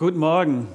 Guten 0.00 0.18
Morgen. 0.18 0.66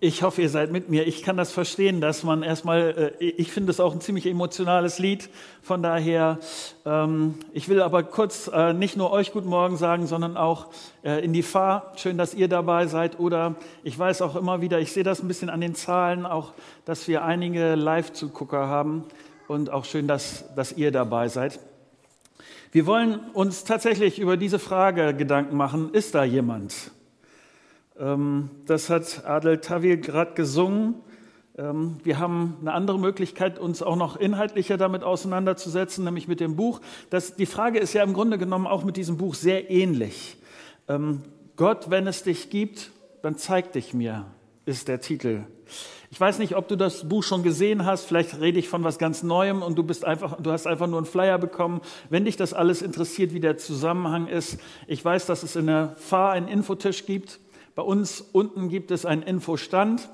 Ich 0.00 0.24
hoffe, 0.24 0.42
ihr 0.42 0.48
seid 0.48 0.72
mit 0.72 0.88
mir. 0.88 1.06
Ich 1.06 1.22
kann 1.22 1.36
das 1.36 1.52
verstehen, 1.52 2.00
dass 2.00 2.24
man 2.24 2.42
erstmal, 2.42 3.14
äh, 3.20 3.24
ich 3.24 3.52
finde 3.52 3.70
es 3.70 3.78
auch 3.78 3.92
ein 3.92 4.00
ziemlich 4.00 4.26
emotionales 4.26 4.98
Lied. 4.98 5.30
Von 5.62 5.80
daher, 5.80 6.40
ähm, 6.84 7.36
ich 7.52 7.68
will 7.68 7.82
aber 7.82 8.02
kurz 8.02 8.50
äh, 8.52 8.72
nicht 8.72 8.96
nur 8.96 9.12
euch 9.12 9.30
Guten 9.30 9.48
Morgen 9.48 9.76
sagen, 9.76 10.08
sondern 10.08 10.36
auch 10.36 10.72
äh, 11.04 11.24
in 11.24 11.32
die 11.32 11.44
Fahr. 11.44 11.92
Schön, 11.94 12.18
dass 12.18 12.34
ihr 12.34 12.48
dabei 12.48 12.88
seid. 12.88 13.20
Oder 13.20 13.54
ich 13.84 13.96
weiß 13.96 14.20
auch 14.20 14.34
immer 14.34 14.60
wieder, 14.60 14.80
ich 14.80 14.90
sehe 14.90 15.04
das 15.04 15.22
ein 15.22 15.28
bisschen 15.28 15.50
an 15.50 15.60
den 15.60 15.76
Zahlen, 15.76 16.26
auch, 16.26 16.52
dass 16.84 17.06
wir 17.06 17.22
einige 17.22 17.76
Live-Zugucker 17.76 18.66
haben. 18.66 19.04
Und 19.46 19.70
auch 19.70 19.84
schön, 19.84 20.08
dass, 20.08 20.52
dass 20.56 20.72
ihr 20.72 20.90
dabei 20.90 21.28
seid. 21.28 21.60
Wir 22.72 22.86
wollen 22.86 23.20
uns 23.34 23.62
tatsächlich 23.62 24.18
über 24.18 24.36
diese 24.36 24.58
Frage 24.58 25.14
Gedanken 25.14 25.56
machen. 25.56 25.90
Ist 25.92 26.16
da 26.16 26.24
jemand? 26.24 26.90
Ähm, 27.98 28.50
das 28.66 28.90
hat 28.90 29.24
Adel 29.24 29.58
Tawil 29.58 29.98
gerade 29.98 30.34
gesungen. 30.34 30.96
Ähm, 31.56 31.98
wir 32.02 32.18
haben 32.18 32.56
eine 32.60 32.72
andere 32.72 32.98
Möglichkeit, 32.98 33.58
uns 33.58 33.82
auch 33.82 33.96
noch 33.96 34.16
inhaltlicher 34.16 34.76
damit 34.76 35.04
auseinanderzusetzen, 35.04 36.04
nämlich 36.04 36.26
mit 36.26 36.40
dem 36.40 36.56
Buch. 36.56 36.80
Das, 37.10 37.36
die 37.36 37.46
Frage 37.46 37.78
ist 37.78 37.92
ja 37.92 38.02
im 38.02 38.12
Grunde 38.12 38.38
genommen 38.38 38.66
auch 38.66 38.84
mit 38.84 38.96
diesem 38.96 39.16
Buch 39.16 39.34
sehr 39.34 39.70
ähnlich. 39.70 40.36
Ähm, 40.88 41.22
Gott, 41.56 41.90
wenn 41.90 42.06
es 42.06 42.24
dich 42.24 42.50
gibt, 42.50 42.90
dann 43.22 43.36
zeig 43.36 43.72
dich 43.72 43.94
mir, 43.94 44.26
ist 44.66 44.88
der 44.88 45.00
Titel. 45.00 45.44
Ich 46.10 46.20
weiß 46.20 46.38
nicht, 46.38 46.56
ob 46.56 46.68
du 46.68 46.76
das 46.76 47.08
Buch 47.08 47.22
schon 47.22 47.42
gesehen 47.42 47.86
hast. 47.86 48.04
Vielleicht 48.04 48.40
rede 48.40 48.58
ich 48.58 48.68
von 48.68 48.84
was 48.84 48.98
ganz 48.98 49.22
Neuem 49.22 49.62
und 49.62 49.76
du 49.76 49.82
bist 49.82 50.04
einfach, 50.04 50.40
du 50.40 50.52
hast 50.52 50.66
einfach 50.66 50.86
nur 50.86 50.98
einen 50.98 51.06
Flyer 51.06 51.38
bekommen. 51.38 51.80
Wenn 52.10 52.24
dich 52.24 52.36
das 52.36 52.52
alles 52.52 52.82
interessiert, 52.82 53.32
wie 53.32 53.40
der 53.40 53.56
Zusammenhang 53.56 54.26
ist, 54.26 54.58
ich 54.86 55.04
weiß, 55.04 55.26
dass 55.26 55.42
es 55.42 55.56
in 55.56 55.66
der 55.66 55.94
Fahr 55.96 56.32
einen 56.32 56.48
Infotisch 56.48 57.06
gibt. 57.06 57.40
Bei 57.74 57.82
uns 57.82 58.20
unten 58.20 58.68
gibt 58.68 58.90
es 58.90 59.04
einen 59.04 59.22
Infostand. 59.22 60.08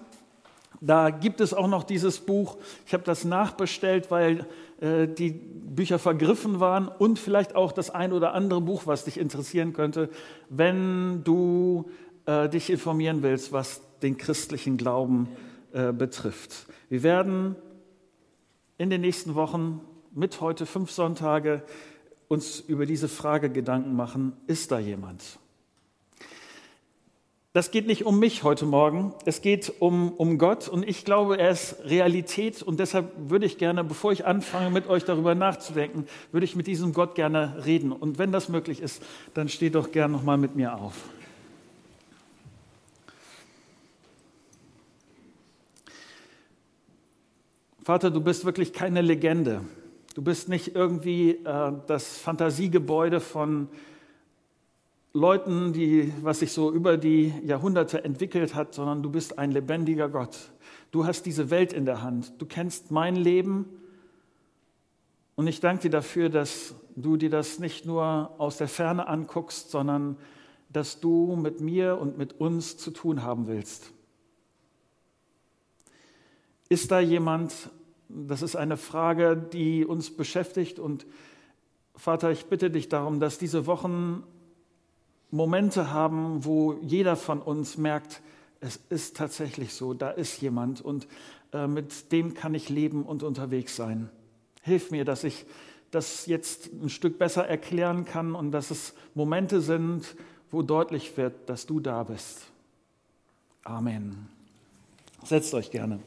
Da 0.80 1.10
gibt 1.10 1.40
es 1.40 1.52
auch 1.52 1.66
noch 1.66 1.84
dieses 1.84 2.20
Buch. 2.20 2.56
Ich 2.86 2.94
habe 2.94 3.04
das 3.04 3.24
nachbestellt, 3.24 4.10
weil 4.10 4.46
äh, 4.80 5.06
die 5.06 5.30
Bücher 5.30 5.98
vergriffen 5.98 6.58
waren 6.58 6.88
und 6.88 7.18
vielleicht 7.18 7.54
auch 7.54 7.72
das 7.72 7.90
ein 7.90 8.12
oder 8.12 8.32
andere 8.32 8.62
Buch, 8.62 8.86
was 8.86 9.04
dich 9.04 9.18
interessieren 9.18 9.74
könnte, 9.74 10.08
wenn 10.48 11.22
du 11.22 11.90
äh, 12.24 12.48
dich 12.48 12.70
informieren 12.70 13.22
willst, 13.22 13.52
was 13.52 13.82
den 14.00 14.16
christlichen 14.16 14.78
Glauben 14.78 15.28
äh, 15.72 15.92
betrifft. 15.92 16.66
Wir 16.88 17.02
werden 17.02 17.56
in 18.78 18.88
den 18.88 19.02
nächsten 19.02 19.34
Wochen 19.34 19.82
mit 20.12 20.40
heute 20.40 20.64
fünf 20.64 20.90
Sonntage 20.90 21.62
uns 22.28 22.60
über 22.60 22.86
diese 22.86 23.08
Frage 23.08 23.50
Gedanken 23.50 23.94
machen, 23.94 24.32
ist 24.46 24.72
da 24.72 24.78
jemand? 24.78 25.38
Das 27.52 27.72
geht 27.72 27.88
nicht 27.88 28.06
um 28.06 28.20
mich 28.20 28.44
heute 28.44 28.64
Morgen, 28.64 29.12
es 29.24 29.42
geht 29.42 29.72
um, 29.80 30.12
um 30.12 30.38
Gott 30.38 30.68
und 30.68 30.88
ich 30.88 31.04
glaube, 31.04 31.36
er 31.36 31.50
ist 31.50 31.84
Realität 31.84 32.62
und 32.62 32.78
deshalb 32.78 33.10
würde 33.28 33.44
ich 33.44 33.58
gerne, 33.58 33.82
bevor 33.82 34.12
ich 34.12 34.24
anfange, 34.24 34.70
mit 34.70 34.88
euch 34.88 35.04
darüber 35.04 35.34
nachzudenken, 35.34 36.06
würde 36.30 36.44
ich 36.44 36.54
mit 36.54 36.68
diesem 36.68 36.92
Gott 36.92 37.16
gerne 37.16 37.64
reden. 37.66 37.90
Und 37.90 38.18
wenn 38.18 38.30
das 38.30 38.48
möglich 38.48 38.80
ist, 38.80 39.02
dann 39.34 39.48
steht 39.48 39.74
doch 39.74 39.90
gern 39.90 40.12
nochmal 40.12 40.38
mit 40.38 40.54
mir 40.54 40.76
auf. 40.76 40.94
Vater, 47.82 48.12
du 48.12 48.20
bist 48.20 48.44
wirklich 48.44 48.72
keine 48.72 49.02
Legende. 49.02 49.62
Du 50.14 50.22
bist 50.22 50.48
nicht 50.48 50.76
irgendwie 50.76 51.30
äh, 51.30 51.72
das 51.88 52.16
Fantasiegebäude 52.18 53.18
von 53.18 53.66
Leuten, 55.12 55.72
die, 55.72 56.12
was 56.22 56.38
sich 56.38 56.52
so 56.52 56.70
über 56.70 56.96
die 56.96 57.34
Jahrhunderte 57.44 58.04
entwickelt 58.04 58.54
hat, 58.54 58.74
sondern 58.74 59.02
du 59.02 59.10
bist 59.10 59.38
ein 59.38 59.50
lebendiger 59.50 60.08
Gott. 60.08 60.52
Du 60.92 61.04
hast 61.04 61.26
diese 61.26 61.50
Welt 61.50 61.72
in 61.72 61.84
der 61.84 62.02
Hand. 62.02 62.34
Du 62.38 62.46
kennst 62.46 62.90
mein 62.90 63.16
Leben. 63.16 63.66
Und 65.34 65.48
ich 65.48 65.60
danke 65.60 65.82
dir 65.82 65.90
dafür, 65.90 66.28
dass 66.28 66.74
du 66.94 67.16
dir 67.16 67.30
das 67.30 67.58
nicht 67.58 67.86
nur 67.86 68.34
aus 68.38 68.58
der 68.58 68.68
Ferne 68.68 69.08
anguckst, 69.08 69.70
sondern 69.70 70.16
dass 70.68 71.00
du 71.00 71.34
mit 71.34 71.60
mir 71.60 71.98
und 71.98 72.16
mit 72.16 72.40
uns 72.40 72.76
zu 72.76 72.92
tun 72.92 73.22
haben 73.22 73.48
willst. 73.48 73.92
Ist 76.68 76.92
da 76.92 77.00
jemand, 77.00 77.52
das 78.08 78.42
ist 78.42 78.54
eine 78.54 78.76
Frage, 78.76 79.36
die 79.36 79.84
uns 79.84 80.16
beschäftigt 80.16 80.78
und 80.78 81.04
Vater, 81.96 82.30
ich 82.30 82.46
bitte 82.46 82.70
dich 82.70 82.88
darum, 82.88 83.18
dass 83.18 83.38
diese 83.38 83.66
Wochen 83.66 84.22
Momente 85.30 85.92
haben, 85.92 86.44
wo 86.44 86.74
jeder 86.82 87.16
von 87.16 87.40
uns 87.40 87.76
merkt, 87.76 88.20
es 88.60 88.78
ist 88.88 89.16
tatsächlich 89.16 89.74
so, 89.74 89.94
da 89.94 90.10
ist 90.10 90.40
jemand 90.42 90.80
und 90.80 91.06
äh, 91.52 91.66
mit 91.66 92.12
dem 92.12 92.34
kann 92.34 92.54
ich 92.54 92.68
leben 92.68 93.04
und 93.04 93.22
unterwegs 93.22 93.76
sein. 93.76 94.10
Hilf 94.62 94.90
mir, 94.90 95.04
dass 95.04 95.24
ich 95.24 95.46
das 95.90 96.26
jetzt 96.26 96.70
ein 96.72 96.88
Stück 96.88 97.18
besser 97.18 97.46
erklären 97.46 98.04
kann 98.04 98.34
und 98.34 98.52
dass 98.52 98.70
es 98.70 98.94
Momente 99.14 99.60
sind, 99.60 100.14
wo 100.50 100.62
deutlich 100.62 101.16
wird, 101.16 101.48
dass 101.48 101.66
du 101.66 101.80
da 101.80 102.02
bist. 102.02 102.46
Amen. 103.64 104.28
Setzt 105.24 105.54
euch 105.54 105.70
gerne. 105.70 106.00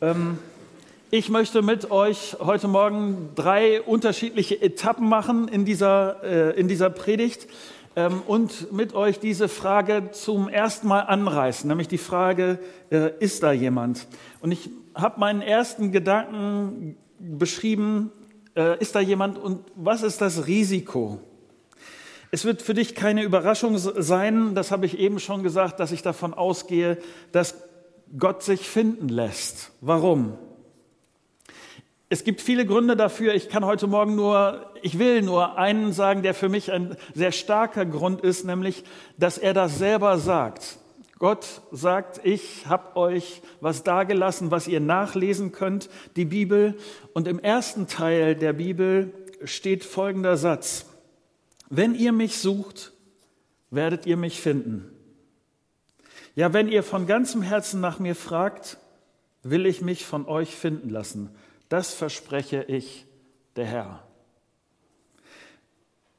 Ähm, 0.00 0.38
ich 1.12 1.28
möchte 1.28 1.60
mit 1.60 1.90
euch 1.90 2.36
heute 2.38 2.68
Morgen 2.68 3.30
drei 3.34 3.82
unterschiedliche 3.82 4.62
Etappen 4.62 5.08
machen 5.08 5.48
in 5.48 5.64
dieser, 5.64 6.22
äh, 6.22 6.58
in 6.58 6.68
dieser 6.68 6.88
Predigt 6.88 7.48
ähm, 7.96 8.22
und 8.28 8.72
mit 8.72 8.94
euch 8.94 9.18
diese 9.18 9.48
Frage 9.48 10.10
zum 10.12 10.48
ersten 10.48 10.86
Mal 10.86 11.00
anreißen, 11.00 11.66
nämlich 11.66 11.88
die 11.88 11.98
Frage, 11.98 12.60
äh, 12.90 13.10
ist 13.18 13.42
da 13.42 13.50
jemand? 13.50 14.06
Und 14.40 14.52
ich 14.52 14.70
habe 14.94 15.18
meinen 15.18 15.42
ersten 15.42 15.90
Gedanken 15.90 16.96
beschrieben, 17.18 18.12
äh, 18.54 18.78
ist 18.80 18.94
da 18.94 19.00
jemand 19.00 19.36
und 19.36 19.64
was 19.74 20.04
ist 20.04 20.20
das 20.20 20.46
Risiko? 20.46 21.18
Es 22.30 22.44
wird 22.44 22.62
für 22.62 22.74
dich 22.74 22.94
keine 22.94 23.24
Überraschung 23.24 23.78
sein, 23.78 24.54
das 24.54 24.70
habe 24.70 24.86
ich 24.86 24.96
eben 24.96 25.18
schon 25.18 25.42
gesagt, 25.42 25.80
dass 25.80 25.90
ich 25.90 26.02
davon 26.02 26.34
ausgehe, 26.34 26.98
dass 27.32 27.56
Gott 28.16 28.44
sich 28.44 28.60
finden 28.60 29.08
lässt. 29.08 29.72
Warum? 29.80 30.38
Es 32.12 32.24
gibt 32.24 32.40
viele 32.40 32.66
Gründe 32.66 32.96
dafür. 32.96 33.34
Ich 33.34 33.48
kann 33.48 33.64
heute 33.64 33.86
Morgen 33.86 34.16
nur, 34.16 34.68
ich 34.82 34.98
will 34.98 35.22
nur 35.22 35.58
einen 35.58 35.92
sagen, 35.92 36.24
der 36.24 36.34
für 36.34 36.48
mich 36.48 36.72
ein 36.72 36.96
sehr 37.14 37.30
starker 37.30 37.86
Grund 37.86 38.20
ist, 38.22 38.44
nämlich, 38.44 38.82
dass 39.16 39.38
er 39.38 39.54
das 39.54 39.78
selber 39.78 40.18
sagt. 40.18 40.78
Gott 41.20 41.62
sagt, 41.70 42.20
ich 42.24 42.66
habe 42.66 42.96
euch 42.96 43.42
was 43.60 43.84
dagelassen, 43.84 44.50
was 44.50 44.66
ihr 44.66 44.80
nachlesen 44.80 45.52
könnt, 45.52 45.88
die 46.16 46.24
Bibel. 46.24 46.76
Und 47.12 47.28
im 47.28 47.38
ersten 47.38 47.86
Teil 47.86 48.34
der 48.34 48.54
Bibel 48.54 49.12
steht 49.44 49.84
folgender 49.84 50.36
Satz. 50.36 50.86
Wenn 51.68 51.94
ihr 51.94 52.10
mich 52.10 52.38
sucht, 52.38 52.92
werdet 53.70 54.04
ihr 54.06 54.16
mich 54.16 54.40
finden. 54.40 54.90
Ja, 56.34 56.52
wenn 56.52 56.66
ihr 56.66 56.82
von 56.82 57.06
ganzem 57.06 57.42
Herzen 57.42 57.80
nach 57.80 58.00
mir 58.00 58.16
fragt, 58.16 58.78
will 59.44 59.64
ich 59.64 59.80
mich 59.80 60.04
von 60.04 60.26
euch 60.26 60.56
finden 60.56 60.90
lassen. 60.90 61.30
Das 61.70 61.94
verspreche 61.94 62.64
ich, 62.64 63.06
der 63.54 63.64
Herr. 63.64 64.02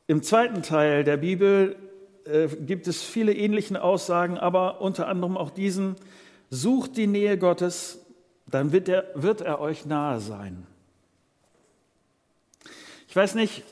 Im 0.07 0.23
zweiten 0.23 0.63
Teil 0.63 1.03
der 1.03 1.17
Bibel 1.17 1.75
äh, 2.23 2.47
gibt 2.47 2.87
es 2.87 3.03
viele 3.03 3.33
ähnliche 3.33 3.83
Aussagen, 3.83 4.37
aber 4.37 4.79
unter 4.79 5.09
anderem 5.09 5.35
auch 5.35 5.49
diesen, 5.49 5.97
sucht 6.49 6.95
die 6.95 7.05
Nähe 7.05 7.37
Gottes, 7.37 7.99
dann 8.47 8.71
wird 8.71 8.87
er, 8.87 9.07
wird 9.13 9.41
er 9.41 9.59
euch 9.59 9.85
nahe 9.85 10.21
sein. 10.21 10.65
Ich 13.09 13.15
weiß 13.15 13.35
nicht, 13.35 13.63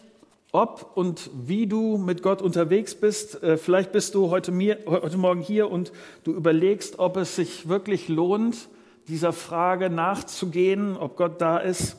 ob 0.52 0.98
und 0.98 1.30
wie 1.34 1.66
du 1.66 1.98
mit 1.98 2.22
Gott 2.22 2.42
unterwegs 2.42 2.94
bist. 2.94 3.42
Äh, 3.42 3.56
vielleicht 3.56 3.94
bist 3.94 4.16
du 4.16 4.30
heute, 4.30 4.52
heute 4.86 5.18
Morgen 5.18 5.40
hier 5.40 5.72
und 5.72 5.94
du 6.26 6.34
überlegst, 6.34 7.00
ob 7.00 7.16
es 7.16 7.38
sich 7.38 7.70
wirklich 7.70 8.10
lohnt, 8.10 8.68
dieser 9.10 9.34
Frage 9.34 9.90
nachzugehen, 9.90 10.96
ob 10.96 11.18
Gott 11.18 11.42
da 11.42 11.58
ist. 11.58 11.98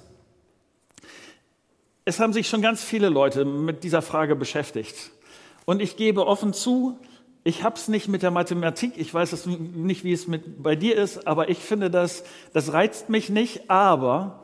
Es 2.04 2.20
haben 2.20 2.32
sich 2.32 2.48
schon 2.48 2.62
ganz 2.62 2.82
viele 2.82 3.08
Leute 3.08 3.44
mit 3.44 3.82
dieser 3.84 4.00
Frage 4.00 4.36
beschäftigt. 4.36 5.10
Und 5.64 5.82
ich 5.82 5.96
gebe 5.96 6.26
offen 6.26 6.52
zu, 6.52 6.98
ich 7.42 7.62
habe 7.64 7.74
es 7.74 7.88
nicht 7.88 8.08
mit 8.08 8.22
der 8.22 8.30
Mathematik, 8.30 8.92
ich 8.96 9.12
weiß 9.12 9.32
es 9.32 9.46
nicht, 9.46 10.04
wie 10.04 10.12
es 10.12 10.28
mit, 10.28 10.62
bei 10.62 10.76
dir 10.76 10.96
ist, 10.96 11.26
aber 11.26 11.48
ich 11.48 11.58
finde, 11.58 11.90
das, 11.90 12.22
das 12.52 12.72
reizt 12.72 13.08
mich 13.08 13.28
nicht. 13.28 13.70
Aber 13.70 14.42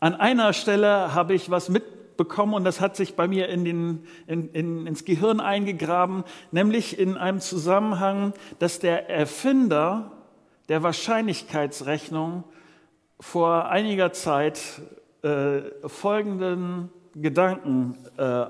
an 0.00 0.14
einer 0.14 0.52
Stelle 0.52 1.14
habe 1.14 1.34
ich 1.34 1.50
was 1.50 1.68
mitbekommen 1.68 2.54
und 2.54 2.64
das 2.64 2.80
hat 2.80 2.96
sich 2.96 3.14
bei 3.14 3.28
mir 3.28 3.48
in 3.48 3.64
den, 3.64 4.06
in, 4.26 4.48
in, 4.50 4.86
ins 4.86 5.04
Gehirn 5.04 5.40
eingegraben, 5.40 6.24
nämlich 6.50 6.98
in 6.98 7.18
einem 7.18 7.40
Zusammenhang, 7.40 8.32
dass 8.58 8.78
der 8.78 9.10
Erfinder 9.10 10.12
der 10.70 10.84
Wahrscheinlichkeitsrechnung 10.84 12.44
vor 13.18 13.68
einiger 13.70 14.12
Zeit 14.12 14.80
äh, 15.22 15.62
folgenden 15.86 16.90
Gedanken 17.16 17.98
äh, 18.16 18.46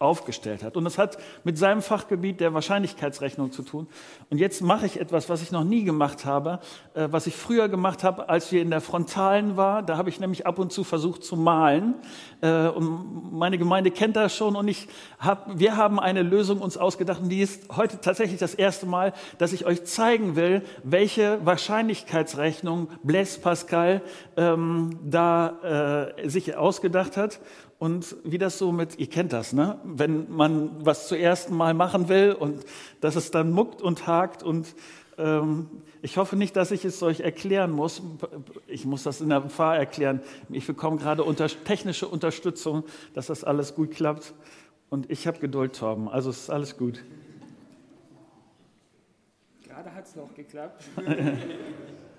aufgestellt 0.00 0.64
hat. 0.64 0.78
Und 0.78 0.84
das 0.84 0.96
hat 0.96 1.18
mit 1.44 1.58
seinem 1.58 1.82
Fachgebiet 1.82 2.40
der 2.40 2.54
Wahrscheinlichkeitsrechnung 2.54 3.52
zu 3.52 3.62
tun. 3.62 3.86
Und 4.30 4.38
jetzt 4.38 4.62
mache 4.62 4.86
ich 4.86 4.98
etwas, 4.98 5.28
was 5.28 5.42
ich 5.42 5.52
noch 5.52 5.62
nie 5.62 5.84
gemacht 5.84 6.24
habe, 6.24 6.58
äh, 6.94 7.08
was 7.10 7.26
ich 7.26 7.36
früher 7.36 7.68
gemacht 7.68 8.02
habe, 8.02 8.30
als 8.30 8.50
wir 8.50 8.62
in 8.62 8.70
der 8.70 8.80
Frontalen 8.80 9.58
war. 9.58 9.82
Da 9.82 9.98
habe 9.98 10.08
ich 10.08 10.18
nämlich 10.18 10.46
ab 10.46 10.58
und 10.58 10.72
zu 10.72 10.84
versucht 10.84 11.22
zu 11.22 11.36
malen. 11.36 11.96
Äh, 12.40 12.68
und 12.68 13.30
meine 13.34 13.58
Gemeinde 13.58 13.90
kennt 13.90 14.16
das 14.16 14.34
schon. 14.34 14.56
Und 14.56 14.68
ich 14.68 14.88
hab, 15.18 15.58
wir 15.58 15.76
haben 15.76 16.00
eine 16.00 16.22
Lösung 16.22 16.60
uns 16.62 16.78
ausgedacht. 16.78 17.20
Und 17.20 17.28
die 17.28 17.42
ist 17.42 17.68
heute 17.76 18.00
tatsächlich 18.00 18.40
das 18.40 18.54
erste 18.54 18.86
Mal, 18.86 19.12
dass 19.36 19.52
ich 19.52 19.66
euch 19.66 19.84
zeigen 19.84 20.34
will, 20.34 20.62
welche 20.82 21.44
Wahrscheinlichkeitsrechnung 21.44 22.88
Blaise 23.02 23.38
Pascal 23.38 24.00
ähm, 24.38 24.98
da 25.04 26.14
äh, 26.16 26.28
sich 26.28 26.56
ausgedacht 26.56 27.18
hat. 27.18 27.38
Und 27.80 28.14
wie 28.24 28.36
das 28.36 28.58
so 28.58 28.72
mit, 28.72 28.98
ihr 28.98 29.06
kennt 29.06 29.32
das, 29.32 29.54
ne? 29.54 29.78
Wenn 29.84 30.30
man 30.30 30.84
was 30.84 31.08
zuerst 31.08 31.50
Mal 31.50 31.72
machen 31.72 32.10
will 32.10 32.36
und 32.38 32.62
dass 33.00 33.16
es 33.16 33.30
dann 33.30 33.52
muckt 33.52 33.80
und 33.80 34.06
hakt 34.06 34.42
und 34.42 34.74
ähm, 35.16 35.66
ich 36.02 36.18
hoffe 36.18 36.36
nicht, 36.36 36.54
dass 36.56 36.72
ich 36.72 36.84
es 36.84 37.02
euch 37.02 37.20
erklären 37.20 37.70
muss. 37.70 38.02
Ich 38.66 38.84
muss 38.84 39.04
das 39.04 39.22
in 39.22 39.30
der 39.30 39.48
Fahr 39.48 39.78
erklären. 39.78 40.20
Ich 40.50 40.66
bekomme 40.66 40.98
gerade 40.98 41.24
unter, 41.24 41.48
technische 41.48 42.06
Unterstützung, 42.06 42.84
dass 43.14 43.28
das 43.28 43.44
alles 43.44 43.74
gut 43.74 43.92
klappt. 43.92 44.34
Und 44.90 45.10
ich 45.10 45.26
habe 45.26 45.38
Geduld, 45.38 45.74
Torben. 45.74 46.06
Also 46.06 46.28
es 46.28 46.40
ist 46.40 46.50
alles 46.50 46.76
gut. 46.76 47.02
Gerade 49.66 49.94
hat 49.94 50.04
es 50.04 50.16
noch 50.16 50.34
geklappt. 50.34 50.84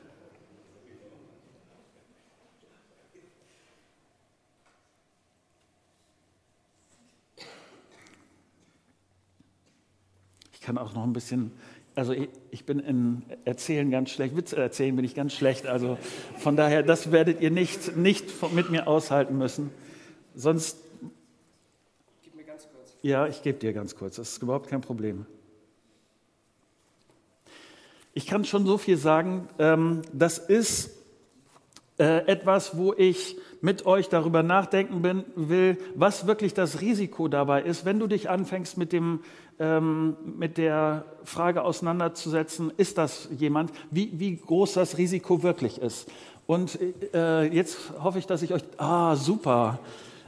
kann 10.71 10.77
auch 10.77 10.93
noch 10.93 11.03
ein 11.03 11.11
bisschen, 11.11 11.51
also 11.95 12.13
ich, 12.13 12.29
ich 12.49 12.65
bin 12.65 12.79
in 12.79 13.23
Erzählen 13.43 13.91
ganz 13.91 14.09
schlecht, 14.09 14.37
Witze 14.37 14.55
erzählen 14.55 14.95
bin 14.95 15.03
ich 15.03 15.15
ganz 15.15 15.33
schlecht. 15.33 15.67
Also 15.67 15.97
von 16.37 16.55
daher, 16.55 16.81
das 16.81 17.11
werdet 17.11 17.41
ihr 17.41 17.51
nicht, 17.51 17.97
nicht 17.97 18.25
mit 18.53 18.69
mir 18.69 18.87
aushalten 18.87 19.37
müssen. 19.37 19.69
Sonst. 20.33 20.77
Gib 22.23 22.35
mir 22.35 22.45
ganz 22.45 22.69
kurz. 22.73 22.95
Ja, 23.01 23.27
ich 23.27 23.43
gebe 23.43 23.59
dir 23.59 23.73
ganz 23.73 23.97
kurz. 23.97 24.15
Das 24.15 24.29
ist 24.29 24.41
überhaupt 24.41 24.69
kein 24.69 24.79
Problem. 24.79 25.25
Ich 28.13 28.27
kann 28.27 28.45
schon 28.45 28.65
so 28.65 28.77
viel 28.77 28.95
sagen. 28.95 29.49
Ähm, 29.59 30.03
das 30.13 30.37
ist 30.37 30.91
äh, 31.99 32.25
etwas, 32.27 32.77
wo 32.77 32.93
ich 32.93 33.35
mit 33.61 33.85
euch 33.85 34.09
darüber 34.09 34.43
nachdenken 34.43 35.01
bin, 35.01 35.23
will, 35.35 35.77
was 35.95 36.27
wirklich 36.27 36.53
das 36.53 36.81
Risiko 36.81 37.27
dabei 37.27 37.61
ist, 37.61 37.85
wenn 37.85 37.99
du 37.99 38.07
dich 38.07 38.29
anfängst 38.29 38.77
mit, 38.77 38.91
dem, 38.91 39.21
ähm, 39.59 40.17
mit 40.37 40.57
der 40.57 41.05
Frage 41.23 41.63
auseinanderzusetzen, 41.63 42.73
ist 42.77 42.97
das 42.97 43.29
jemand, 43.37 43.71
wie, 43.91 44.11
wie 44.13 44.35
groß 44.35 44.73
das 44.73 44.97
Risiko 44.97 45.43
wirklich 45.43 45.79
ist. 45.79 46.09
Und 46.47 46.79
äh, 47.13 47.43
jetzt 47.53 47.77
hoffe 48.03 48.19
ich, 48.19 48.25
dass 48.25 48.41
ich 48.41 48.53
euch, 48.53 48.63
ah, 48.77 49.15
super. 49.15 49.79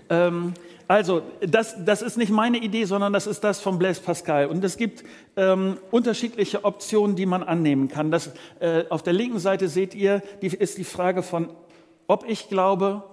Ähm, 0.10 0.54
also, 0.88 1.24
das, 1.42 1.76
das 1.84 2.02
ist 2.02 2.18
nicht 2.18 2.32
meine 2.32 2.58
Idee, 2.58 2.86
sondern 2.86 3.14
das 3.14 3.26
ist 3.26 3.44
das 3.44 3.60
von 3.60 3.80
Blaise 3.80 4.02
Pascal. 4.02 4.46
Und 4.48 4.64
es 4.64 4.78
gibt 4.78 5.04
ähm, 5.36 5.78
unterschiedliche 5.92 6.66
Optionen, 6.66 7.16
die 7.16 7.26
man 7.26 7.42
annehmen 7.42 7.88
kann. 7.88 8.12
Das, 8.12 8.32
äh, 8.60 8.84
auf 8.90 9.02
der 9.02 9.14
linken 9.14 9.40
Seite 9.40 9.70
seht 9.70 9.96
ihr, 9.96 10.22
die, 10.42 10.48
ist 10.48 10.78
die 10.78 10.84
Frage 10.84 11.24
von, 11.24 11.50
ob 12.08 12.26
ich 12.28 12.50
glaube 12.50 13.04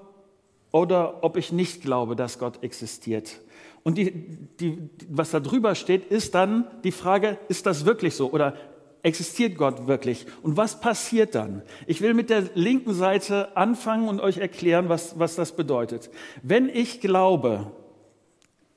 oder 0.72 1.22
ob 1.22 1.36
ich 1.36 1.52
nicht 1.52 1.82
glaube, 1.82 2.16
dass 2.16 2.38
Gott 2.38 2.62
existiert. 2.62 3.40
Und 3.82 3.96
die, 3.96 4.12
die, 4.60 4.78
was 5.08 5.30
da 5.30 5.40
drüber 5.40 5.74
steht, 5.74 6.10
ist 6.10 6.34
dann 6.34 6.66
die 6.84 6.92
Frage, 6.92 7.38
ist 7.48 7.66
das 7.66 7.86
wirklich 7.86 8.14
so 8.14 8.30
oder 8.30 8.54
existiert 9.02 9.56
Gott 9.56 9.86
wirklich? 9.86 10.26
Und 10.42 10.56
was 10.56 10.80
passiert 10.80 11.34
dann? 11.34 11.62
Ich 11.86 12.00
will 12.00 12.14
mit 12.14 12.30
der 12.30 12.44
linken 12.54 12.92
Seite 12.92 13.56
anfangen 13.56 14.08
und 14.08 14.20
euch 14.20 14.38
erklären, 14.38 14.88
was, 14.88 15.18
was 15.18 15.36
das 15.36 15.52
bedeutet. 15.52 16.10
Wenn 16.42 16.68
ich 16.68 17.00
glaube, 17.00 17.72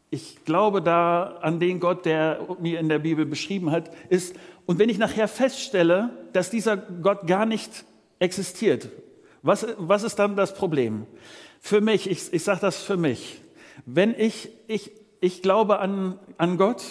ich 0.09 0.45
glaube 0.45 0.81
da 0.81 1.39
an 1.41 1.59
den 1.59 1.79
Gott, 1.79 2.05
der 2.05 2.47
mir 2.61 2.79
in 2.79 2.87
der 2.87 2.99
Bibel 2.99 3.25
beschrieben 3.25 3.71
hat, 3.71 3.91
ist, 4.09 4.35
und 4.65 4.79
wenn 4.79 4.89
ich 4.89 4.97
nachher 4.97 5.27
feststelle, 5.27 6.11
dass 6.31 6.49
dieser 6.49 6.77
Gott 6.77 7.27
gar 7.27 7.45
nicht 7.45 7.83
existiert, 8.19 8.89
was, 9.41 9.67
was 9.77 10.03
ist 10.03 10.15
dann 10.19 10.37
das 10.37 10.53
Problem? 10.53 11.05
Für 11.65 11.79
mich, 11.79 12.09
ich, 12.09 12.33
ich 12.33 12.43
sage 12.43 12.59
das 12.59 12.83
für 12.83 12.97
mich, 12.97 13.39
wenn 13.85 14.13
ich, 14.19 14.49
ich, 14.67 14.91
ich 15.21 15.41
glaube 15.41 15.79
an, 15.79 16.19
an 16.37 16.57
Gott 16.57 16.83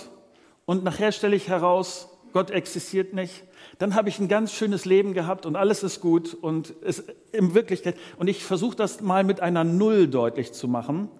und 0.65 0.83
nachher 0.83 1.13
stelle 1.13 1.37
ich 1.37 1.49
heraus, 1.49 2.09
Gott 2.33 2.51
existiert 2.51 3.13
nicht, 3.13 3.45
dann 3.79 3.95
habe 3.95 4.09
ich 4.09 4.19
ein 4.19 4.29
ganz 4.29 4.55
schönes 4.55 4.87
Leben 4.87 5.13
gehabt 5.13 5.45
und 5.45 5.57
alles 5.57 5.83
ist 5.83 6.01
gut 6.01 6.33
und 6.33 6.73
es 6.83 7.05
in 7.33 7.53
Wirklichkeit 7.53 7.97
und 8.17 8.29
ich 8.29 8.43
versuche 8.45 8.75
das 8.75 9.03
mal 9.03 9.25
mit 9.25 9.41
einer 9.41 9.63
Null 9.63 10.09
deutlich 10.09 10.55
zu 10.55 10.69
machen, 10.69 11.11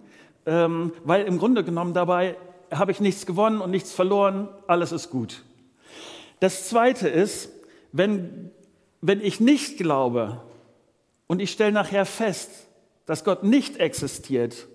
ähm, 0.47 0.95
weil 1.05 1.27
im 1.27 1.37
Grunde 1.37 1.63
genommen 1.63 1.93
dabei 1.93 2.39
habe 2.71 2.91
ich 2.91 3.01
nichts 3.01 3.27
gewonnen 3.27 3.61
und 3.61 3.71
nichts 3.71 3.93
verloren, 3.93 4.49
alles 4.67 4.93
ist 4.93 5.11
gut. 5.11 5.43
Das 6.41 6.71
Zweite 6.71 7.07
ist, 7.07 7.53
wenn, 7.93 8.51
wenn 9.03 9.21
ich 9.21 9.41
nicht 9.41 9.77
glaube 9.77 10.41
und 11.27 11.41
ich 11.41 11.51
stelle 11.51 11.73
nachher 11.73 12.07
fest, 12.07 12.67
dass 13.07 13.25
Gott 13.25 13.43
nicht 13.43 13.77
existiert, 13.79 14.69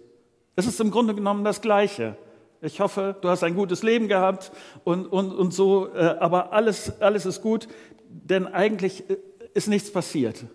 es 0.56 0.66
ist 0.66 0.82
im 0.82 0.92
Grunde 0.92 1.14
genommen 1.14 1.44
das 1.44 1.62
Gleiche. 1.62 2.18
Ich 2.62 2.80
hoffe, 2.80 3.16
du 3.22 3.30
hast 3.30 3.44
ein 3.44 3.54
gutes 3.54 3.84
Leben 3.84 4.08
gehabt 4.08 4.52
und, 4.84 5.06
und, 5.06 5.32
und 5.32 5.54
so, 5.54 5.94
äh, 5.94 6.16
aber 6.20 6.52
alles, 6.52 7.00
alles 7.00 7.28
ist 7.28 7.44
gut, 7.44 7.68
denn 8.10 8.48
eigentlich 8.48 9.08
äh, 9.10 9.18
ist 9.54 9.68
nichts 9.68 9.92
passiert. 9.92 10.46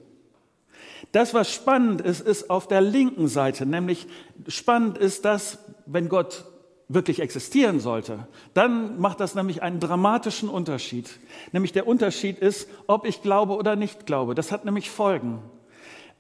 Das, 1.13 1.35
was 1.35 1.53
spannend 1.53 2.01
ist, 2.01 2.21
ist 2.21 2.51
auf 2.51 2.67
der 2.67 2.81
linken 2.81 3.29
Seite, 3.29 3.65
nämlich 3.65 4.09
spannend 4.49 4.99
ist 4.99 5.25
das, 5.25 5.59
wenn 5.87 6.09
Gott 6.09 6.45
wirklich 6.89 7.21
existieren 7.21 7.79
sollte, 7.79 8.27
dann 8.55 9.01
macht 9.01 9.21
das 9.21 9.35
nämlich 9.35 9.63
einen 9.63 9.81
dramatischen 9.81 10.49
Unterschied. 10.49 11.19
Nämlich 11.53 11.73
der 11.73 11.87
Unterschied 11.87 12.39
ist, 12.39 12.69
ob 12.87 13.07
ich 13.07 13.23
glaube 13.23 13.55
oder 13.55 13.77
nicht 13.77 14.07
glaube. 14.07 14.35
Das 14.35 14.53
hat 14.53 14.65
nämlich 14.65 14.91
Folgen. 14.91 15.39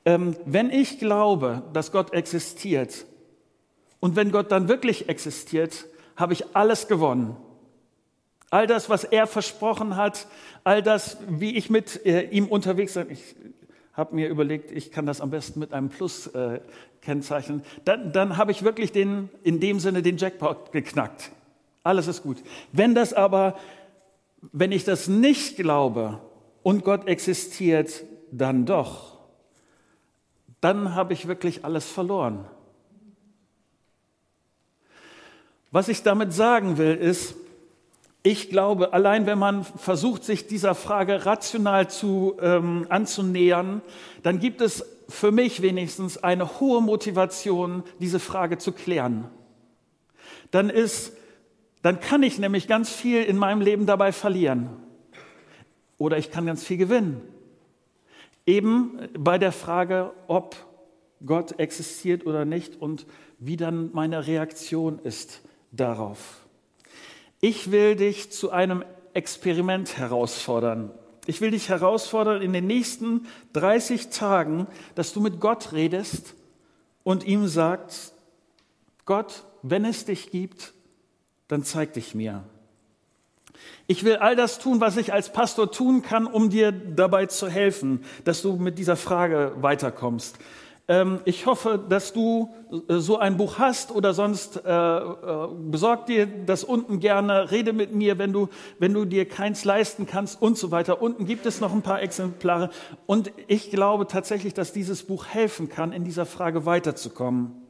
Ähm, 0.04 0.37
wenn 0.44 0.70
ich 0.70 0.99
glaube, 0.99 1.62
dass 1.72 1.93
Gott 1.93 2.12
existiert 2.12 3.06
und 4.00 4.16
wenn 4.16 4.32
Gott 4.32 4.50
dann 4.50 4.69
wirklich 4.69 5.08
existiert, 5.08 5.87
habe 6.16 6.32
ich 6.32 6.56
alles 6.56 6.88
gewonnen. 6.88 7.37
All 8.50 8.66
das, 8.66 8.90
was 8.90 9.04
er 9.04 9.26
versprochen 9.26 9.96
hat, 9.96 10.27
all 10.65 10.82
das, 10.82 11.17
wie 11.29 11.56
ich 11.56 11.70
mit 11.70 12.05
äh, 12.05 12.22
ihm 12.22 12.48
unterwegs 12.48 12.94
bin. 12.94 13.10
Ich 13.10 13.36
habe 13.93 14.15
mir 14.15 14.29
überlegt, 14.29 14.70
ich 14.70 14.91
kann 14.91 15.06
das 15.06 15.20
am 15.20 15.31
besten 15.31 15.60
mit 15.60 15.72
einem 15.72 15.88
Plus 15.88 16.27
äh, 16.29 16.60
kennzeichnen. 17.00 17.62
Dann, 17.84 18.12
dann 18.12 18.36
habe 18.36 18.50
ich 18.50 18.62
wirklich 18.62 18.93
den, 18.93 19.29
in 19.43 19.60
dem 19.60 19.81
Sinne 19.81 20.03
den 20.03 20.17
Jackpot 20.17 20.72
geknackt. 20.72 21.31
Alles 21.82 22.08
ist 22.08 22.22
gut. 22.22 22.38
Wenn 22.72 22.94
das 22.94 23.12
aber, 23.15 23.56
wenn 24.53 24.72
ich 24.72 24.84
das 24.84 25.08
nicht 25.08 25.56
glaube 25.56 26.20
und 26.62 26.84
Gott 26.84 27.06
existiert, 27.06 28.05
dann 28.31 28.67
doch 28.67 29.11
dann 30.62 30.94
habe 30.94 31.12
ich 31.12 31.28
wirklich 31.28 31.64
alles 31.64 31.86
verloren. 31.86 32.46
Was 35.72 35.88
ich 35.88 36.04
damit 36.04 36.32
sagen 36.32 36.78
will, 36.78 36.94
ist, 36.94 37.34
ich 38.22 38.48
glaube, 38.48 38.92
allein 38.92 39.26
wenn 39.26 39.38
man 39.38 39.64
versucht, 39.64 40.22
sich 40.22 40.46
dieser 40.46 40.76
Frage 40.76 41.26
rational 41.26 41.90
zu, 41.90 42.36
ähm, 42.40 42.86
anzunähern, 42.88 43.82
dann 44.22 44.38
gibt 44.38 44.60
es 44.60 44.86
für 45.08 45.32
mich 45.32 45.62
wenigstens 45.62 46.22
eine 46.22 46.60
hohe 46.60 46.81
Motivation, 46.81 47.82
diese 47.98 48.20
Frage 48.20 48.58
zu 48.58 48.70
klären. 48.70 49.28
Dann 50.52 50.70
ist, 50.70 51.16
dann 51.82 51.98
kann 51.98 52.22
ich 52.22 52.38
nämlich 52.38 52.69
ganz 52.69 52.92
viel 52.92 53.24
in 53.24 53.36
meinem 53.36 53.62
Leben 53.62 53.86
dabei 53.86 54.12
verlieren. 54.12 54.69
Oder 55.98 56.19
ich 56.19 56.31
kann 56.31 56.46
ganz 56.46 56.62
viel 56.62 56.76
gewinnen. 56.76 57.31
Eben 58.46 58.99
bei 59.19 59.39
der 59.39 59.53
Frage, 59.53 60.13
ob 60.27 60.56
Gott 61.25 61.58
existiert 61.58 62.27
oder 62.27 62.44
nicht 62.44 62.81
und 62.81 63.06
wie 63.39 63.56
dann 63.56 63.91
meine 63.93 64.27
Reaktion 64.27 64.99
ist 64.99 65.43
darauf. 65.70 66.46
Ich 67.41 67.70
will 67.70 67.96
dich 67.96 68.31
zu 68.32 68.51
einem 68.51 68.84
Experiment 69.15 69.99
herausfordern. 69.99 70.93
Ich 71.27 71.41
will 71.41 71.53
dich 71.53 71.69
herausfordern 71.69 72.43
in 72.43 72.53
den 72.53 72.67
nächsten 72.67 73.27
30 73.53 74.08
Tagen, 74.08 74.67
dass 74.94 75.13
du 75.13 75.20
mit 75.20 75.39
Gott 75.39 75.72
redest 75.72 76.34
und 77.05 77.25
ihm 77.25 77.46
sagst, 77.46 78.15
Gott, 79.05 79.44
wenn 79.63 79.84
es 79.84 80.05
dich 80.05 80.31
gibt, 80.31 80.75
dann 81.49 81.65
zeig 81.65 81.93
dich 81.93 82.15
mir. 82.15 82.44
Ich 83.86 84.04
will 84.04 84.16
all 84.16 84.36
das 84.36 84.58
tun, 84.58 84.81
was 84.81 84.96
ich 84.96 85.12
als 85.12 85.32
Pastor 85.32 85.70
tun 85.70 86.02
kann, 86.02 86.26
um 86.26 86.50
dir 86.50 86.72
dabei 86.72 87.26
zu 87.26 87.48
helfen, 87.48 88.04
dass 88.24 88.42
du 88.42 88.56
mit 88.56 88.78
dieser 88.78 88.96
Frage 88.96 89.52
weiterkommst. 89.56 90.38
Ähm, 90.88 91.20
ich 91.24 91.46
hoffe, 91.46 91.78
dass 91.88 92.12
du 92.12 92.52
äh, 92.88 92.98
so 92.98 93.16
ein 93.16 93.36
Buch 93.36 93.58
hast 93.58 93.92
oder 93.92 94.14
sonst 94.14 94.64
äh, 94.64 94.69
äh, 94.70 95.48
besorg 95.70 96.06
dir 96.06 96.26
das 96.26 96.64
unten 96.64 96.98
gerne, 96.98 97.50
rede 97.50 97.72
mit 97.72 97.94
mir, 97.94 98.19
wenn 98.19 98.32
du, 98.32 98.48
wenn 98.78 98.92
du 98.92 99.04
dir 99.04 99.28
keins 99.28 99.64
leisten 99.64 100.06
kannst 100.06 100.42
und 100.42 100.58
so 100.58 100.70
weiter. 100.70 101.00
Unten 101.00 101.24
gibt 101.24 101.46
es 101.46 101.60
noch 101.60 101.72
ein 101.72 101.82
paar 101.82 102.02
Exemplare 102.02 102.70
und 103.06 103.32
ich 103.46 103.70
glaube 103.70 104.08
tatsächlich, 104.08 104.54
dass 104.54 104.72
dieses 104.72 105.04
Buch 105.04 105.26
helfen 105.26 105.69
kann, 105.69 105.92
in 105.92 106.02
dieser 106.04 106.26
Frage 106.26 106.66
weiterzukommen. 106.66 107.61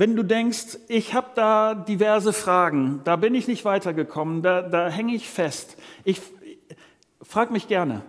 Wenn 0.00 0.16
du 0.16 0.22
denkst, 0.22 0.78
ich 0.88 1.12
habe 1.12 1.26
da 1.34 1.74
diverse 1.74 2.32
Fragen, 2.32 3.02
da 3.04 3.16
bin 3.16 3.34
ich 3.34 3.46
nicht 3.48 3.66
weitergekommen, 3.66 4.40
da, 4.40 4.62
da 4.62 4.88
hänge 4.88 5.14
ich 5.14 5.28
fest, 5.28 5.76
ich 6.04 6.22
frag 7.20 7.50
mich 7.50 7.68
gerne. 7.68 8.00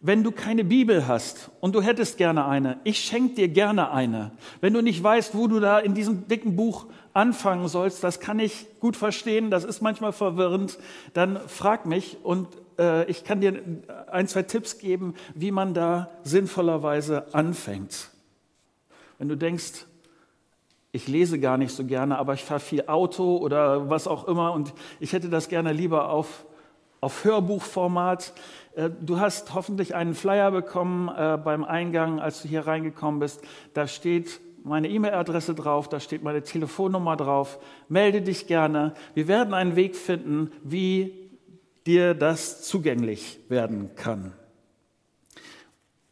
Wenn 0.00 0.22
du 0.22 0.32
keine 0.32 0.64
Bibel 0.64 1.08
hast 1.08 1.50
und 1.60 1.74
du 1.74 1.80
hättest 1.80 2.18
gerne 2.18 2.44
eine, 2.44 2.78
ich 2.84 2.98
schenke 2.98 3.36
dir 3.36 3.48
gerne 3.48 3.90
eine. 3.90 4.32
Wenn 4.60 4.74
du 4.74 4.82
nicht 4.82 5.02
weißt, 5.02 5.34
wo 5.34 5.46
du 5.46 5.60
da 5.60 5.78
in 5.78 5.94
diesem 5.94 6.28
dicken 6.28 6.56
Buch 6.56 6.88
anfangen 7.14 7.66
sollst, 7.66 8.04
das 8.04 8.20
kann 8.20 8.38
ich 8.38 8.66
gut 8.80 8.98
verstehen, 8.98 9.50
das 9.50 9.64
ist 9.64 9.80
manchmal 9.80 10.12
verwirrend, 10.12 10.78
dann 11.14 11.40
frag 11.48 11.86
mich 11.86 12.18
und 12.22 12.48
äh, 12.78 13.10
ich 13.10 13.24
kann 13.24 13.40
dir 13.40 13.62
ein, 14.12 14.28
zwei 14.28 14.42
Tipps 14.42 14.76
geben, 14.76 15.14
wie 15.34 15.52
man 15.52 15.72
da 15.72 16.10
sinnvollerweise 16.22 17.32
anfängt. 17.32 18.10
Wenn 19.16 19.28
du 19.28 19.36
denkst, 19.36 19.86
ich 20.92 21.08
lese 21.08 21.38
gar 21.38 21.56
nicht 21.56 21.74
so 21.74 21.84
gerne, 21.84 22.18
aber 22.18 22.34
ich 22.34 22.44
fahre 22.44 22.60
viel 22.60 22.86
Auto 22.86 23.36
oder 23.36 23.90
was 23.90 24.08
auch 24.08 24.26
immer 24.26 24.52
und 24.52 24.74
ich 24.98 25.12
hätte 25.12 25.28
das 25.28 25.48
gerne 25.48 25.72
lieber 25.72 26.10
auf, 26.10 26.44
auf 27.00 27.24
Hörbuchformat, 27.24 28.32
äh, 28.74 28.90
du 29.00 29.18
hast 29.18 29.54
hoffentlich 29.54 29.94
einen 29.94 30.14
Flyer 30.14 30.50
bekommen 30.50 31.08
äh, 31.08 31.38
beim 31.42 31.64
Eingang, 31.64 32.20
als 32.20 32.42
du 32.42 32.48
hier 32.48 32.66
reingekommen 32.66 33.20
bist. 33.20 33.42
Da 33.74 33.86
steht 33.86 34.40
meine 34.64 34.88
E-Mail-Adresse 34.88 35.54
drauf, 35.54 35.88
da 35.88 36.00
steht 36.00 36.22
meine 36.22 36.42
Telefonnummer 36.42 37.16
drauf. 37.16 37.58
Melde 37.88 38.22
dich 38.22 38.46
gerne. 38.46 38.94
Wir 39.14 39.28
werden 39.28 39.54
einen 39.54 39.76
Weg 39.76 39.96
finden, 39.96 40.52
wie 40.62 41.30
dir 41.86 42.14
das 42.14 42.62
zugänglich 42.62 43.40
werden 43.48 43.94
kann. 43.94 44.32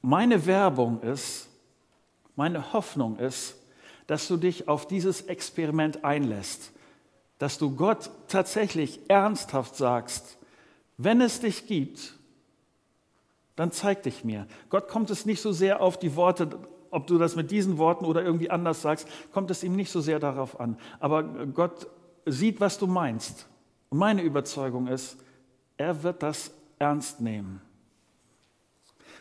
Meine 0.00 0.46
Werbung 0.46 1.02
ist, 1.02 1.48
meine 2.36 2.72
Hoffnung 2.72 3.18
ist, 3.18 3.57
dass 4.08 4.26
du 4.26 4.36
dich 4.36 4.66
auf 4.66 4.88
dieses 4.88 5.20
Experiment 5.20 6.04
einlässt, 6.04 6.72
dass 7.38 7.58
du 7.58 7.76
Gott 7.76 8.10
tatsächlich 8.26 8.98
ernsthaft 9.08 9.76
sagst, 9.76 10.38
wenn 10.96 11.20
es 11.20 11.40
dich 11.40 11.68
gibt, 11.68 12.14
dann 13.54 13.70
zeig 13.70 14.02
dich 14.02 14.24
mir. 14.24 14.46
Gott 14.70 14.88
kommt 14.88 15.10
es 15.10 15.26
nicht 15.26 15.40
so 15.40 15.52
sehr 15.52 15.80
auf 15.80 15.98
die 15.98 16.16
Worte, 16.16 16.48
ob 16.90 17.06
du 17.06 17.18
das 17.18 17.36
mit 17.36 17.50
diesen 17.50 17.76
Worten 17.76 18.06
oder 18.06 18.24
irgendwie 18.24 18.50
anders 18.50 18.82
sagst, 18.82 19.06
kommt 19.32 19.50
es 19.50 19.62
ihm 19.62 19.76
nicht 19.76 19.92
so 19.92 20.00
sehr 20.00 20.18
darauf 20.18 20.58
an. 20.58 20.78
Aber 21.00 21.22
Gott 21.22 21.86
sieht, 22.24 22.60
was 22.60 22.78
du 22.78 22.86
meinst. 22.86 23.46
Und 23.90 23.98
meine 23.98 24.22
Überzeugung 24.22 24.88
ist, 24.88 25.18
er 25.76 26.02
wird 26.02 26.22
das 26.22 26.50
ernst 26.78 27.20
nehmen. 27.20 27.60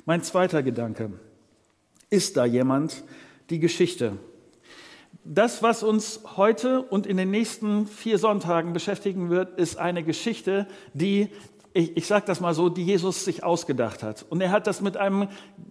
Mein 0.06 0.24
zweiter 0.24 0.64
Gedanke. 0.64 1.12
Ist 2.10 2.38
da 2.38 2.46
jemand 2.46 3.04
die 3.50 3.60
Geschichte? 3.60 4.18
Das, 5.30 5.62
was 5.62 5.84
uns 5.84 6.22
heute 6.38 6.84
und 6.84 7.06
in 7.06 7.18
den 7.18 7.32
nächsten 7.32 7.86
vier 7.86 8.18
Sonntagen 8.18 8.72
beschäftigen 8.72 9.30
wird, 9.30 9.60
ist 9.60 9.78
eine 9.78 10.02
Geschichte, 10.02 10.68
die 10.94 11.28
ich, 11.74 11.98
ich 11.98 12.08
sage 12.08 12.26
das 12.26 12.40
mal 12.40 12.54
so, 12.54 12.70
die 12.70 12.86
Jesus 12.86 13.26
sich 13.26 13.44
ausgedacht 13.44 14.04
hat. 14.04 14.26
Und 14.30 14.40
er 14.40 14.52
hat 14.52 14.68
das 14.68 14.80
mit 14.80 14.96
einem 14.96 15.28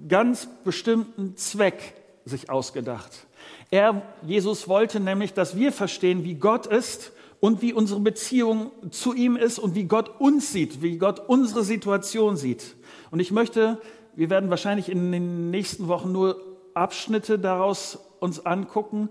ganz 0.08 0.46
bestimmten 0.62 1.38
Zweck 1.38 1.94
sich 2.26 2.50
ausgedacht. 2.50 3.26
Er, 3.70 4.02
Jesus 4.26 4.68
wollte 4.68 5.00
nämlich, 5.00 5.32
dass 5.32 5.56
wir 5.56 5.72
verstehen, 5.72 6.22
wie 6.22 6.34
Gott 6.34 6.66
ist 6.66 7.12
und 7.40 7.62
wie 7.62 7.72
unsere 7.72 8.00
Beziehung 8.00 8.72
zu 8.90 9.14
ihm 9.14 9.36
ist 9.36 9.58
und 9.58 9.74
wie 9.74 9.84
Gott 9.84 10.20
uns 10.20 10.52
sieht, 10.52 10.82
wie 10.82 10.98
Gott 10.98 11.22
unsere 11.28 11.64
Situation 11.64 12.36
sieht. 12.36 12.76
Und 13.10 13.20
ich 13.20 13.30
möchte, 13.30 13.80
wir 14.14 14.28
werden 14.28 14.50
wahrscheinlich 14.50 14.90
in 14.90 15.12
den 15.12 15.50
nächsten 15.50 15.88
Wochen 15.88 16.12
nur 16.12 16.42
Abschnitte 16.74 17.38
daraus 17.38 17.98
uns 18.20 18.44
angucken 18.44 19.08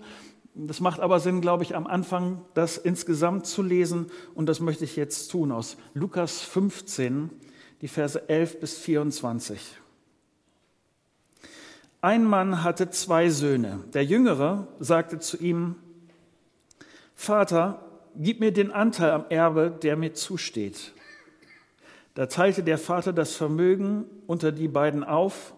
das 0.58 0.80
macht 0.80 1.00
aber 1.00 1.20
Sinn, 1.20 1.42
glaube 1.42 1.64
ich, 1.64 1.76
am 1.76 1.86
Anfang 1.86 2.42
das 2.54 2.78
insgesamt 2.78 3.46
zu 3.46 3.62
lesen 3.62 4.06
und 4.34 4.48
das 4.48 4.60
möchte 4.60 4.84
ich 4.84 4.96
jetzt 4.96 5.28
tun 5.28 5.52
aus 5.52 5.76
Lukas 5.92 6.40
15, 6.40 7.30
die 7.82 7.88
Verse 7.88 8.28
11 8.28 8.60
bis 8.60 8.78
24. 8.78 9.60
Ein 12.00 12.24
Mann 12.24 12.62
hatte 12.62 12.88
zwei 12.90 13.28
Söhne. 13.28 13.80
Der 13.92 14.04
Jüngere 14.04 14.68
sagte 14.78 15.18
zu 15.18 15.36
ihm, 15.36 15.74
Vater, 17.14 17.84
gib 18.14 18.40
mir 18.40 18.52
den 18.52 18.70
Anteil 18.70 19.10
am 19.10 19.24
Erbe, 19.28 19.76
der 19.82 19.96
mir 19.96 20.14
zusteht. 20.14 20.92
Da 22.14 22.26
teilte 22.26 22.62
der 22.62 22.78
Vater 22.78 23.12
das 23.12 23.34
Vermögen 23.34 24.06
unter 24.26 24.52
die 24.52 24.68
beiden 24.68 25.04
auf 25.04 25.52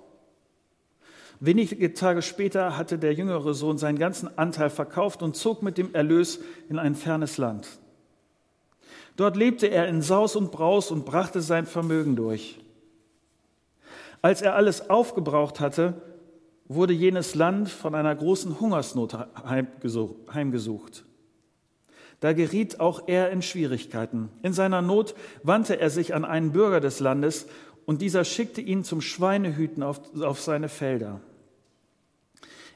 Wenige 1.41 1.95
Tage 1.95 2.23
später 2.23 2.77
hatte 2.77 2.99
der 2.99 3.15
jüngere 3.15 3.55
Sohn 3.55 3.79
seinen 3.79 3.99
ganzen 3.99 4.37
Anteil 4.39 4.71
verkauft 4.71 5.23
und 5.23 5.37
zog 5.37 5.63
mit 5.63 5.79
dem 5.79 5.95
Erlös 5.95 6.41
in 6.69 6.79
ein 6.79 6.95
fernes 6.95 7.39
Land. 7.39 7.69
Dort 9.17 9.37
lebte 9.37 9.67
er 9.67 9.89
in 9.89 10.03
Saus 10.03 10.37
und 10.37 10.51
Braus 10.51 10.91
und 10.91 11.05
brachte 11.05 11.41
sein 11.41 11.67
Vermögen 11.67 12.17
durch. 12.17 12.59
Als 14.21 14.43
er 14.43 14.55
alles 14.55 14.91
aufgebraucht 14.91 15.61
hatte, 15.61 16.01
wurde 16.67 16.93
jenes 16.93 17.35
Land 17.35 17.69
von 17.69 17.95
einer 17.95 18.15
großen 18.15 18.61
Hungersnot 18.61 19.17
heimgesucht. 19.45 21.05
Da 22.21 22.33
geriet 22.33 22.81
auch 22.81 23.05
er 23.07 23.31
in 23.31 23.43
Schwierigkeiten. 23.43 24.29
In 24.43 24.53
seiner 24.53 24.83
Not 24.83 25.15
wandte 25.45 25.79
er 25.79 25.89
sich 25.89 26.15
an 26.15 26.25
einen 26.25 26.53
Bürger 26.53 26.81
des 26.81 26.99
Landes 26.99 27.47
und 27.87 28.03
dieser 28.03 28.25
schickte 28.25 28.61
ihn 28.61 28.85
zum 28.85 29.01
Schweinehüten 29.01 29.83
auf, 29.83 30.01
auf 30.21 30.41
seine 30.41 30.69
Felder. 30.69 31.21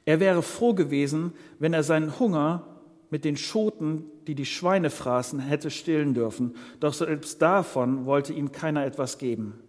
Er 0.05 0.21
wäre 0.21 0.43
froh 0.43 0.75
gewesen, 0.75 1.33
wenn 1.59 1.75
er 1.75 1.83
seinen 1.83 2.19
Hunger 2.19 2.67
mit 3.11 3.25
den 3.25 3.37
Schoten, 3.37 4.05
die 4.27 4.35
die 4.35 4.47
Schweine 4.47 4.91
fraßen, 4.91 5.39
hätte 5.39 5.71
stillen 5.71 6.15
dürfen. 6.15 6.57
Doch 6.81 6.95
selbst 6.95 7.43
davon 7.43 8.07
wollte 8.07 8.33
ihm 8.33 8.53
keiner 8.53 8.85
etwas 8.85 9.19
geben. 9.19 9.61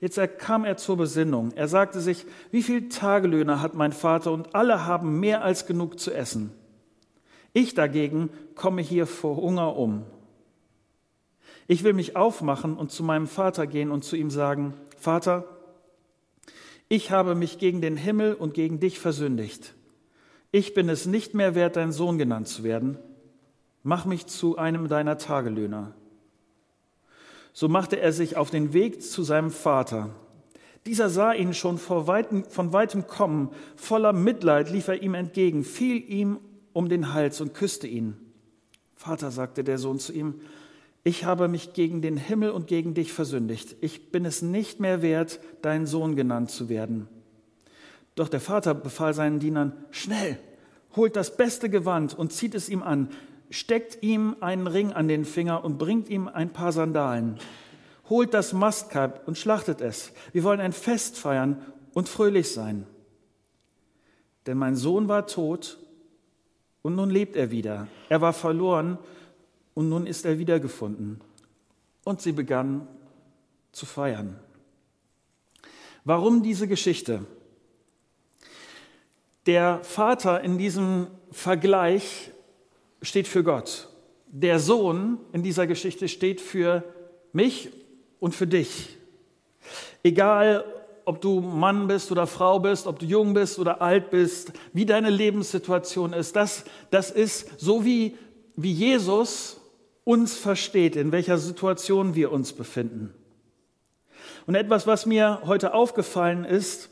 Jetzt 0.00 0.20
kam 0.38 0.64
er 0.64 0.76
zur 0.76 0.96
Besinnung. 0.96 1.52
Er 1.52 1.68
sagte 1.68 2.00
sich, 2.00 2.26
wie 2.50 2.62
viel 2.62 2.88
Tagelöhner 2.88 3.62
hat 3.62 3.74
mein 3.74 3.92
Vater 3.92 4.32
und 4.32 4.54
alle 4.54 4.84
haben 4.84 5.20
mehr 5.20 5.44
als 5.44 5.66
genug 5.66 5.98
zu 6.00 6.12
essen. 6.12 6.52
Ich 7.52 7.74
dagegen 7.74 8.30
komme 8.54 8.82
hier 8.82 9.06
vor 9.06 9.36
Hunger 9.36 9.76
um. 9.76 10.02
Ich 11.68 11.84
will 11.84 11.92
mich 11.92 12.16
aufmachen 12.16 12.76
und 12.76 12.90
zu 12.90 13.04
meinem 13.04 13.26
Vater 13.26 13.66
gehen 13.66 13.90
und 13.90 14.04
zu 14.04 14.16
ihm 14.16 14.30
sagen, 14.30 14.74
Vater, 14.98 15.44
ich 16.92 17.10
habe 17.10 17.34
mich 17.34 17.56
gegen 17.56 17.80
den 17.80 17.96
Himmel 17.96 18.34
und 18.34 18.52
gegen 18.52 18.78
dich 18.78 18.98
versündigt. 18.98 19.72
Ich 20.50 20.74
bin 20.74 20.90
es 20.90 21.06
nicht 21.06 21.32
mehr 21.32 21.54
wert, 21.54 21.76
dein 21.76 21.90
Sohn 21.90 22.18
genannt 22.18 22.48
zu 22.48 22.64
werden. 22.64 22.98
Mach 23.82 24.04
mich 24.04 24.26
zu 24.26 24.58
einem 24.58 24.88
deiner 24.88 25.16
Tagelöhner. 25.16 25.94
So 27.54 27.66
machte 27.66 27.98
er 27.98 28.12
sich 28.12 28.36
auf 28.36 28.50
den 28.50 28.74
Weg 28.74 29.00
zu 29.00 29.22
seinem 29.22 29.50
Vater. 29.50 30.10
Dieser 30.84 31.08
sah 31.08 31.32
ihn 31.32 31.54
schon 31.54 31.80
weitem, 31.88 32.44
von 32.44 32.74
weitem 32.74 33.06
kommen. 33.06 33.48
Voller 33.74 34.12
Mitleid 34.12 34.68
lief 34.68 34.88
er 34.88 35.02
ihm 35.02 35.14
entgegen, 35.14 35.64
fiel 35.64 35.96
ihm 35.96 36.40
um 36.74 36.90
den 36.90 37.14
Hals 37.14 37.40
und 37.40 37.54
küsste 37.54 37.86
ihn. 37.86 38.18
Vater, 38.96 39.30
sagte 39.30 39.64
der 39.64 39.78
Sohn 39.78 39.98
zu 39.98 40.12
ihm, 40.12 40.42
ich 41.04 41.24
habe 41.24 41.48
mich 41.48 41.72
gegen 41.72 42.00
den 42.00 42.16
Himmel 42.16 42.50
und 42.50 42.68
gegen 42.68 42.94
dich 42.94 43.12
versündigt. 43.12 43.76
Ich 43.80 44.12
bin 44.12 44.24
es 44.24 44.40
nicht 44.42 44.78
mehr 44.78 45.02
wert, 45.02 45.40
dein 45.60 45.86
Sohn 45.86 46.14
genannt 46.14 46.50
zu 46.50 46.68
werden. 46.68 47.08
Doch 48.14 48.28
der 48.28 48.40
Vater 48.40 48.74
befahl 48.74 49.14
seinen 49.14 49.40
Dienern, 49.40 49.72
schnell, 49.90 50.38
holt 50.94 51.16
das 51.16 51.36
beste 51.36 51.68
Gewand 51.68 52.16
und 52.16 52.32
zieht 52.32 52.54
es 52.54 52.68
ihm 52.68 52.82
an, 52.82 53.08
steckt 53.50 54.02
ihm 54.02 54.36
einen 54.40 54.66
Ring 54.66 54.92
an 54.92 55.08
den 55.08 55.24
Finger 55.24 55.64
und 55.64 55.78
bringt 55.78 56.08
ihm 56.08 56.28
ein 56.28 56.52
paar 56.52 56.72
Sandalen. 56.72 57.38
Holt 58.08 58.32
das 58.34 58.52
Mastkalb 58.52 59.26
und 59.26 59.38
schlachtet 59.38 59.80
es. 59.80 60.12
Wir 60.32 60.44
wollen 60.44 60.60
ein 60.60 60.72
Fest 60.72 61.18
feiern 61.18 61.64
und 61.94 62.08
fröhlich 62.08 62.52
sein. 62.52 62.86
Denn 64.46 64.58
mein 64.58 64.76
Sohn 64.76 65.08
war 65.08 65.26
tot 65.26 65.78
und 66.82 66.94
nun 66.94 67.10
lebt 67.10 67.36
er 67.36 67.50
wieder. 67.50 67.88
Er 68.08 68.20
war 68.20 68.32
verloren 68.32 68.98
und 69.74 69.88
nun 69.88 70.06
ist 70.06 70.24
er 70.24 70.38
wiedergefunden. 70.38 71.20
Und 72.04 72.20
sie 72.20 72.32
begann 72.32 72.86
zu 73.72 73.86
feiern. 73.86 74.38
Warum 76.04 76.42
diese 76.42 76.66
Geschichte? 76.66 77.24
Der 79.46 79.80
Vater 79.82 80.40
in 80.42 80.58
diesem 80.58 81.06
Vergleich 81.30 82.32
steht 83.02 83.28
für 83.28 83.44
Gott. 83.44 83.88
Der 84.26 84.58
Sohn 84.58 85.18
in 85.32 85.42
dieser 85.42 85.66
Geschichte 85.66 86.08
steht 86.08 86.40
für 86.40 86.84
mich 87.32 87.70
und 88.20 88.34
für 88.34 88.46
dich. 88.46 88.96
Egal, 90.02 90.64
ob 91.04 91.20
du 91.20 91.40
Mann 91.40 91.86
bist 91.86 92.12
oder 92.12 92.26
Frau 92.26 92.60
bist, 92.60 92.86
ob 92.86 92.98
du 92.98 93.06
jung 93.06 93.34
bist 93.34 93.58
oder 93.58 93.82
alt 93.82 94.10
bist, 94.10 94.52
wie 94.72 94.86
deine 94.86 95.10
Lebenssituation 95.10 96.12
ist. 96.12 96.36
Das, 96.36 96.64
das 96.90 97.10
ist 97.10 97.60
so, 97.60 97.84
wie, 97.84 98.16
wie 98.56 98.72
Jesus 98.72 99.60
uns 100.04 100.36
versteht, 100.36 100.96
in 100.96 101.12
welcher 101.12 101.38
Situation 101.38 102.14
wir 102.14 102.32
uns 102.32 102.52
befinden. 102.52 103.14
Und 104.46 104.54
etwas, 104.54 104.86
was 104.86 105.06
mir 105.06 105.42
heute 105.44 105.74
aufgefallen 105.74 106.44
ist, 106.44 106.88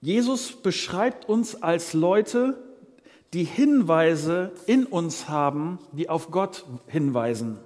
Jesus 0.00 0.52
beschreibt 0.52 1.28
uns 1.28 1.62
als 1.62 1.92
Leute, 1.92 2.58
die 3.32 3.44
Hinweise 3.44 4.52
in 4.66 4.86
uns 4.86 5.28
haben, 5.28 5.78
die 5.92 6.08
auf 6.08 6.30
Gott 6.30 6.64
hinweisen. 6.86 7.58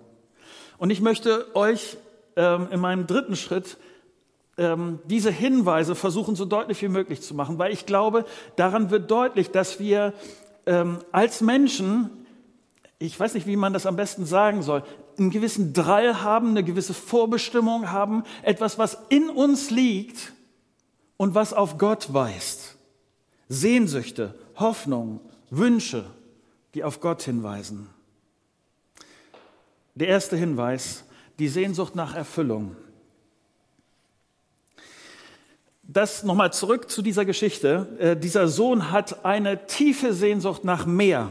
Und 0.78 0.90
ich 0.90 1.00
möchte 1.00 1.54
euch 1.54 1.96
ähm, 2.36 2.68
in 2.70 2.80
meinem 2.80 3.06
dritten 3.06 3.36
Schritt 3.36 3.78
ähm, 4.58 4.98
diese 5.04 5.30
Hinweise 5.30 5.94
versuchen, 5.94 6.36
so 6.36 6.44
deutlich 6.44 6.82
wie 6.82 6.88
möglich 6.88 7.22
zu 7.22 7.34
machen, 7.34 7.58
weil 7.58 7.72
ich 7.72 7.86
glaube, 7.86 8.24
daran 8.56 8.90
wird 8.90 9.10
deutlich, 9.10 9.50
dass 9.50 9.80
wir 9.80 10.12
ähm, 10.66 10.98
als 11.12 11.40
Menschen, 11.40 12.23
ich 12.98 13.18
weiß 13.18 13.34
nicht, 13.34 13.46
wie 13.46 13.56
man 13.56 13.72
das 13.72 13.86
am 13.86 13.96
besten 13.96 14.24
sagen 14.24 14.62
soll, 14.62 14.82
einen 15.18 15.30
gewissen 15.30 15.72
Drall 15.72 16.22
haben, 16.22 16.50
eine 16.50 16.64
gewisse 16.64 16.94
Vorbestimmung 16.94 17.90
haben, 17.90 18.24
etwas, 18.42 18.78
was 18.78 18.98
in 19.08 19.28
uns 19.30 19.70
liegt 19.70 20.32
und 21.16 21.34
was 21.34 21.52
auf 21.52 21.78
Gott 21.78 22.12
weist. 22.12 22.76
Sehnsüchte, 23.48 24.34
Hoffnung, 24.56 25.20
Wünsche, 25.50 26.04
die 26.74 26.84
auf 26.84 27.00
Gott 27.00 27.22
hinweisen. 27.22 27.88
Der 29.94 30.08
erste 30.08 30.36
Hinweis, 30.36 31.04
die 31.38 31.48
Sehnsucht 31.48 31.94
nach 31.94 32.14
Erfüllung. 32.14 32.76
Das 35.82 36.24
nochmal 36.24 36.52
zurück 36.52 36.90
zu 36.90 37.02
dieser 37.02 37.24
Geschichte. 37.24 37.86
Äh, 37.98 38.16
dieser 38.16 38.48
Sohn 38.48 38.90
hat 38.90 39.24
eine 39.24 39.66
tiefe 39.66 40.14
Sehnsucht 40.14 40.64
nach 40.64 40.86
mehr. 40.86 41.30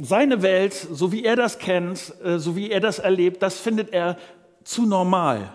Seine 0.00 0.42
Welt, 0.42 0.72
so 0.74 1.12
wie 1.12 1.24
er 1.24 1.36
das 1.36 1.58
kennt, 1.58 2.14
äh, 2.24 2.38
so 2.38 2.56
wie 2.56 2.70
er 2.70 2.80
das 2.80 2.98
erlebt, 2.98 3.42
das 3.42 3.58
findet 3.58 3.92
er 3.92 4.16
zu 4.64 4.86
normal, 4.86 5.52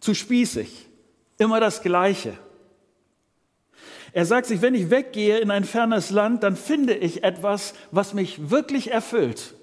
zu 0.00 0.14
spießig, 0.14 0.88
immer 1.38 1.60
das 1.60 1.82
Gleiche. 1.82 2.34
Er 4.12 4.24
sagt 4.24 4.46
sich, 4.46 4.62
wenn 4.62 4.74
ich 4.74 4.88
weggehe 4.88 5.40
in 5.40 5.50
ein 5.50 5.64
fernes 5.64 6.10
Land, 6.10 6.42
dann 6.42 6.56
finde 6.56 6.94
ich 6.94 7.22
etwas, 7.22 7.74
was 7.90 8.14
mich 8.14 8.50
wirklich 8.50 8.90
erfüllt. 8.90 9.55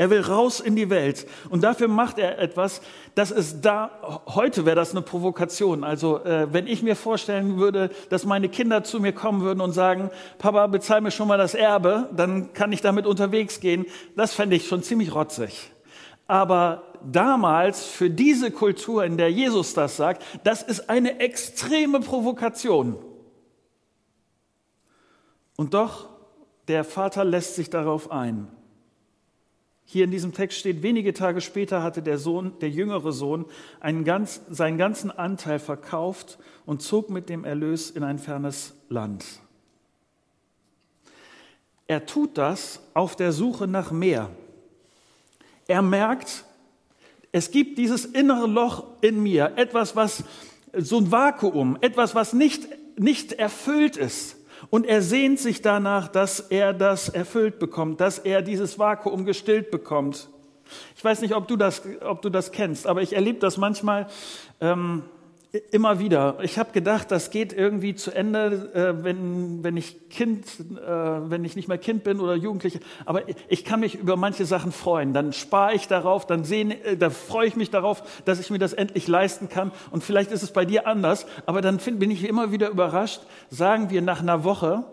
Er 0.00 0.08
will 0.08 0.22
raus 0.22 0.60
in 0.60 0.76
die 0.76 0.88
Welt. 0.88 1.26
Und 1.50 1.62
dafür 1.62 1.86
macht 1.86 2.18
er 2.18 2.38
etwas, 2.38 2.80
das 3.14 3.30
ist 3.30 3.60
da, 3.60 4.22
heute 4.28 4.64
wäre 4.64 4.74
das 4.74 4.92
eine 4.92 5.02
Provokation. 5.02 5.84
Also, 5.84 6.24
äh, 6.24 6.50
wenn 6.50 6.66
ich 6.66 6.82
mir 6.82 6.96
vorstellen 6.96 7.58
würde, 7.58 7.90
dass 8.08 8.24
meine 8.24 8.48
Kinder 8.48 8.82
zu 8.82 8.98
mir 8.98 9.12
kommen 9.12 9.42
würden 9.42 9.60
und 9.60 9.72
sagen, 9.72 10.10
Papa, 10.38 10.68
bezahl 10.68 11.02
mir 11.02 11.10
schon 11.10 11.28
mal 11.28 11.36
das 11.36 11.52
Erbe, 11.52 12.08
dann 12.16 12.54
kann 12.54 12.72
ich 12.72 12.80
damit 12.80 13.04
unterwegs 13.04 13.60
gehen. 13.60 13.84
Das 14.16 14.32
fände 14.32 14.56
ich 14.56 14.68
schon 14.68 14.82
ziemlich 14.82 15.14
rotzig. 15.14 15.70
Aber 16.26 16.84
damals, 17.04 17.84
für 17.84 18.08
diese 18.08 18.50
Kultur, 18.50 19.04
in 19.04 19.18
der 19.18 19.30
Jesus 19.30 19.74
das 19.74 19.98
sagt, 19.98 20.24
das 20.44 20.62
ist 20.62 20.88
eine 20.88 21.20
extreme 21.20 22.00
Provokation. 22.00 22.96
Und 25.58 25.74
doch, 25.74 26.08
der 26.68 26.84
Vater 26.84 27.22
lässt 27.22 27.56
sich 27.56 27.68
darauf 27.68 28.10
ein. 28.10 28.48
Hier 29.92 30.04
in 30.04 30.12
diesem 30.12 30.32
Text 30.32 30.56
steht, 30.56 30.84
wenige 30.84 31.12
Tage 31.14 31.40
später 31.40 31.82
hatte 31.82 32.00
der 32.00 32.16
Sohn, 32.16 32.52
der 32.60 32.70
jüngere 32.70 33.12
Sohn, 33.12 33.44
ganz, 34.04 34.40
seinen 34.48 34.78
ganzen 34.78 35.10
Anteil 35.10 35.58
verkauft 35.58 36.38
und 36.64 36.80
zog 36.80 37.10
mit 37.10 37.28
dem 37.28 37.44
Erlös 37.44 37.90
in 37.90 38.04
ein 38.04 38.20
fernes 38.20 38.72
Land. 38.88 39.24
Er 41.88 42.06
tut 42.06 42.38
das 42.38 42.80
auf 42.94 43.16
der 43.16 43.32
Suche 43.32 43.66
nach 43.66 43.90
mehr. 43.90 44.30
Er 45.66 45.82
merkt, 45.82 46.44
es 47.32 47.50
gibt 47.50 47.76
dieses 47.76 48.04
innere 48.04 48.46
Loch 48.46 48.84
in 49.00 49.20
mir, 49.20 49.54
etwas, 49.56 49.96
was 49.96 50.22
so 50.72 50.98
ein 50.98 51.10
Vakuum, 51.10 51.76
etwas, 51.80 52.14
was 52.14 52.32
nicht, 52.32 52.68
nicht 52.96 53.32
erfüllt 53.32 53.96
ist. 53.96 54.36
Und 54.70 54.86
er 54.86 55.02
sehnt 55.02 55.40
sich 55.40 55.62
danach, 55.62 56.08
dass 56.08 56.40
er 56.40 56.72
das 56.72 57.08
erfüllt 57.08 57.58
bekommt, 57.58 58.00
dass 58.00 58.18
er 58.18 58.40
dieses 58.40 58.78
Vakuum 58.78 59.24
gestillt 59.24 59.70
bekommt. 59.70 60.28
Ich 60.96 61.04
weiß 61.04 61.20
nicht, 61.22 61.34
ob 61.34 61.48
du 61.48 61.56
das, 61.56 61.82
ob 62.02 62.22
du 62.22 62.30
das 62.30 62.52
kennst, 62.52 62.86
aber 62.86 63.02
ich 63.02 63.14
erlebe 63.14 63.40
das 63.40 63.56
manchmal 63.56 64.06
ähm, 64.60 65.02
immer 65.72 65.98
wieder. 65.98 66.38
Ich 66.42 66.58
habe 66.58 66.70
gedacht, 66.70 67.10
das 67.10 67.30
geht 67.30 67.52
irgendwie 67.52 67.94
zu 67.96 68.12
Ende, 68.12 68.70
äh, 68.72 69.04
wenn, 69.04 69.64
wenn 69.64 69.76
ich 69.76 70.08
Kind, 70.08 70.46
äh, 70.60 71.30
wenn 71.30 71.44
ich 71.44 71.56
nicht 71.56 71.66
mehr 71.66 71.78
Kind 71.78 72.04
bin 72.04 72.20
oder 72.20 72.36
Jugendliche. 72.36 72.78
Aber 73.04 73.22
ich 73.48 73.64
kann 73.64 73.80
mich 73.80 73.96
über 73.96 74.16
manche 74.16 74.44
Sachen 74.44 74.70
freuen. 74.70 75.12
Dann 75.12 75.32
spare 75.32 75.74
ich 75.74 75.88
darauf, 75.88 76.24
dann 76.26 76.44
sehen, 76.44 76.70
äh, 76.70 76.96
da 76.96 77.10
freue 77.10 77.48
ich 77.48 77.56
mich 77.56 77.70
darauf, 77.70 78.02
dass 78.24 78.38
ich 78.38 78.50
mir 78.50 78.58
das 78.58 78.72
endlich 78.72 79.08
leisten 79.08 79.48
kann. 79.48 79.72
Und 79.90 80.04
vielleicht 80.04 80.30
ist 80.30 80.42
es 80.42 80.52
bei 80.52 80.64
dir 80.64 80.86
anders. 80.86 81.26
Aber 81.46 81.62
dann 81.62 81.80
find, 81.80 81.98
bin 81.98 82.12
ich 82.12 82.24
immer 82.24 82.52
wieder 82.52 82.68
überrascht. 82.68 83.20
Sagen 83.48 83.90
wir 83.90 84.02
nach 84.02 84.20
einer 84.20 84.44
Woche, 84.44 84.84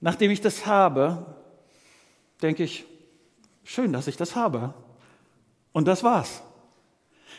nachdem 0.00 0.30
ich 0.30 0.42
das 0.42 0.66
habe, 0.66 1.24
denke 2.42 2.64
ich, 2.64 2.84
schön, 3.64 3.92
dass 3.92 4.06
ich 4.06 4.18
das 4.18 4.36
habe. 4.36 4.74
Und 5.72 5.88
das 5.88 6.04
war's. 6.04 6.42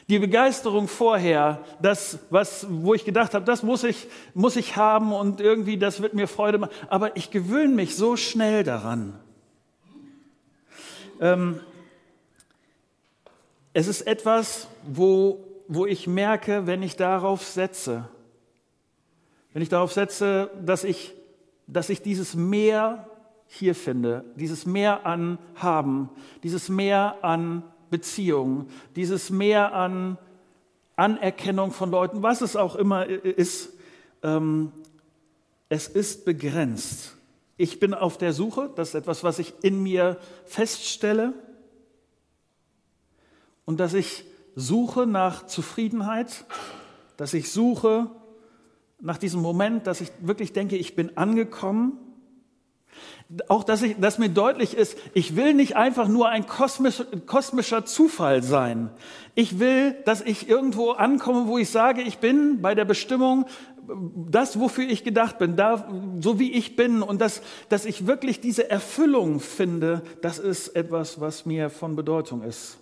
Die 0.10 0.20
Begeisterung 0.20 0.88
vorher, 0.88 1.64
das, 1.82 2.20
was, 2.30 2.68
wo 2.70 2.94
ich 2.94 3.06
gedacht 3.06 3.34
habe, 3.34 3.46
das 3.46 3.64
muss 3.64 3.84
ich, 3.84 4.08
muss 4.34 4.56
ich 4.56 4.76
haben 4.76 5.14
und 5.14 5.40
irgendwie, 5.40 5.78
das 5.78 6.02
wird 6.02 6.14
mir 6.14 6.28
Freude 6.28 6.58
machen. 6.58 6.74
Aber 6.90 7.16
ich 7.16 7.32
gewöhne 7.32 7.74
mich 7.74 7.96
so 7.96 8.18
schnell 8.18 8.64
daran. 8.64 9.18
Ähm, 11.22 11.62
es 13.74 13.88
ist 13.88 14.02
etwas, 14.02 14.68
wo, 14.86 15.40
wo 15.68 15.86
ich 15.86 16.06
merke, 16.06 16.68
wenn 16.68 16.84
ich 16.84 16.96
darauf 16.96 17.44
setze, 17.44 18.10
wenn 19.54 19.62
ich 19.62 19.70
darauf 19.70 19.94
setze, 19.94 20.52
dass 20.64 20.84
ich, 20.84 21.14
dass 21.68 21.90
ich 21.90 22.02
dieses 22.02 22.36
Mehr 22.36 23.08
hier 23.48 23.76
finde, 23.76 24.26
dieses 24.36 24.66
Mehr 24.66 25.06
an 25.06 25.38
Haben, 25.56 26.10
dieses 26.44 26.70
Mehr 26.70 27.18
an 27.22 27.64
Beziehungen, 27.94 28.68
dieses 28.96 29.30
Mehr 29.30 29.76
an 29.76 30.18
Anerkennung 30.96 31.72
von 31.72 31.92
Leuten, 31.92 32.24
was 32.24 32.42
es 32.42 32.56
auch 32.56 32.76
immer 32.76 33.06
ist, 33.06 33.70
ähm, 34.24 34.72
es 35.70 35.88
ist 35.88 36.26
begrenzt. 36.26 37.16
Ich 37.56 37.80
bin 37.80 37.94
auf 37.94 38.18
der 38.18 38.34
Suche, 38.34 38.72
das 38.76 38.90
ist 38.90 38.96
etwas, 38.96 39.24
was 39.24 39.38
ich 39.38 39.54
in 39.62 39.84
mir 39.84 40.18
feststelle 40.46 41.34
und 43.66 43.80
dass 43.80 43.94
ich 43.94 44.26
suche 44.56 45.06
nach 45.06 45.46
Zufriedenheit, 45.46 46.46
dass 47.16 47.36
ich 47.36 47.52
suche 47.52 48.10
nach 49.02 49.20
diesem 49.20 49.42
Moment, 49.42 49.86
dass 49.86 50.02
ich 50.02 50.10
wirklich 50.20 50.52
denke, 50.52 50.78
ich 50.78 50.96
bin 50.96 51.16
angekommen 51.16 52.00
auch, 53.48 53.64
dass, 53.64 53.82
ich, 53.82 54.00
dass 54.00 54.20
mir 54.20 54.30
deutlich 54.30 54.76
ist, 54.76 54.98
ich 55.14 55.36
will 55.36 55.54
nicht 55.54 55.76
einfach 55.76 56.08
nur 56.08 56.30
ein 56.30 56.46
kosmisch, 56.46 57.04
kosmischer 57.26 57.86
Zufall 57.86 58.44
sein. 58.44 58.90
Ich 59.36 59.60
will, 59.60 59.94
dass 60.06 60.22
ich 60.22 60.48
irgendwo 60.48 60.92
ankomme, 60.92 61.48
wo 61.48 61.58
ich 61.58 61.70
sage, 61.70 62.02
ich 62.02 62.20
bin 62.20 62.62
bei 62.62 62.76
der 62.76 62.86
Bestimmung 62.86 63.46
das, 64.30 64.60
wofür 64.60 64.86
ich 64.86 65.04
gedacht 65.04 65.40
bin, 65.40 65.56
da, 65.56 65.88
so 66.20 66.40
wie 66.40 66.52
ich 66.52 66.76
bin 66.76 67.02
und 67.02 67.20
dass, 67.20 67.42
dass 67.70 67.86
ich 67.86 68.08
wirklich 68.08 68.40
diese 68.40 68.70
Erfüllung 68.70 69.40
finde, 69.40 70.04
das 70.22 70.40
ist 70.40 70.70
etwas, 70.70 71.20
was 71.20 71.46
mir 71.46 71.70
von 71.70 71.96
Bedeutung 71.96 72.44
ist. 72.44 72.78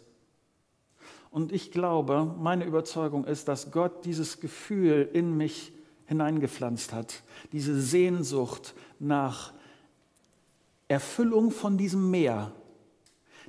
Und 1.31 1.51
ich 1.53 1.71
glaube, 1.71 2.35
meine 2.39 2.65
Überzeugung 2.65 3.23
ist, 3.25 3.47
dass 3.47 3.71
Gott 3.71 4.05
dieses 4.05 4.41
Gefühl 4.41 5.09
in 5.13 5.37
mich 5.37 5.71
hineingepflanzt 6.05 6.91
hat, 6.91 7.23
diese 7.53 7.79
Sehnsucht 7.79 8.73
nach 8.99 9.53
Erfüllung 10.91 11.51
von 11.51 11.77
diesem 11.77 12.11
Meer. 12.11 12.51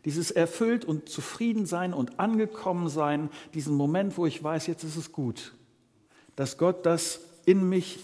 Dieses 0.04 0.30
erfüllt 0.30 0.84
und 0.84 1.08
zufrieden 1.08 1.66
sein 1.66 1.92
und 1.92 2.20
angekommen 2.20 2.88
sein, 2.88 3.30
diesen 3.52 3.74
Moment, 3.74 4.16
wo 4.16 4.26
ich 4.26 4.42
weiß, 4.42 4.68
jetzt 4.68 4.84
ist 4.84 4.96
es 4.96 5.10
gut, 5.12 5.52
dass 6.36 6.56
Gott 6.56 6.86
das 6.86 7.20
in 7.44 7.68
mich 7.68 7.98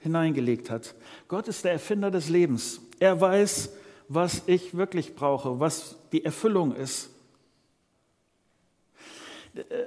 hineingelegt 0.00 0.68
hat. 0.68 0.94
Gott 1.28 1.46
ist 1.46 1.64
der 1.64 1.72
Erfinder 1.72 2.10
des 2.10 2.28
Lebens. 2.28 2.80
Er 2.98 3.20
weiß, 3.20 3.70
was 4.08 4.42
ich 4.46 4.76
wirklich 4.76 5.14
brauche, 5.14 5.60
was 5.60 5.96
die 6.10 6.24
Erfüllung 6.24 6.74
ist. 6.74 7.10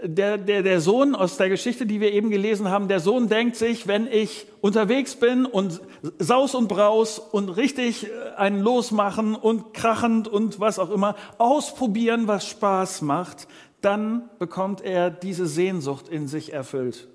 Der, 0.04 0.38
der, 0.38 0.62
der 0.62 0.80
Sohn 0.80 1.16
aus 1.16 1.38
der 1.38 1.50
Geschichte, 1.50 1.88
die 1.88 2.00
wir 2.00 2.14
eben 2.14 2.30
gelesen 2.30 2.70
haben, 2.70 2.88
der 2.88 3.00
Sohn 3.00 3.30
denkt 3.30 3.56
sich, 3.56 3.88
wenn 3.88 4.06
ich 4.06 4.46
unterwegs 4.62 5.16
bin 5.16 5.48
und 5.48 5.82
saus 6.20 6.54
und 6.54 6.68
braus 6.68 7.18
und 7.18 7.50
richtig 7.50 8.06
äh, 8.06 8.36
einen 8.38 8.60
losmachen 8.60 9.34
und 9.34 9.74
krachend 9.74 10.28
und 10.28 10.60
was 10.60 10.78
auch 10.78 10.92
immer, 10.92 11.16
ausprobieren, 11.40 12.28
was 12.28 12.48
Spaß 12.48 13.02
macht, 13.02 13.48
dann 13.82 14.30
bekommt 14.38 14.82
er 14.82 15.10
diese 15.10 15.48
Sehnsucht 15.48 16.10
in 16.10 16.28
sich 16.28 16.54
erfüllt. 16.54 17.08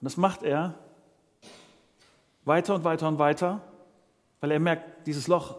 Und 0.00 0.04
das 0.04 0.18
macht 0.18 0.42
er 0.42 0.74
weiter 2.44 2.74
und 2.74 2.84
weiter 2.84 3.08
und 3.08 3.18
weiter, 3.18 3.62
weil 4.40 4.50
er 4.50 4.60
merkt, 4.60 5.06
dieses 5.06 5.28
Loch 5.28 5.56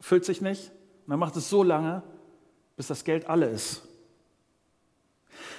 füllt 0.00 0.24
sich 0.24 0.40
nicht. 0.40 0.72
Und 1.06 1.12
er 1.12 1.16
macht 1.16 1.36
es 1.36 1.48
so 1.48 1.62
lange, 1.62 2.02
bis 2.76 2.88
das 2.88 3.04
Geld 3.04 3.28
alle 3.28 3.46
ist. 3.46 3.82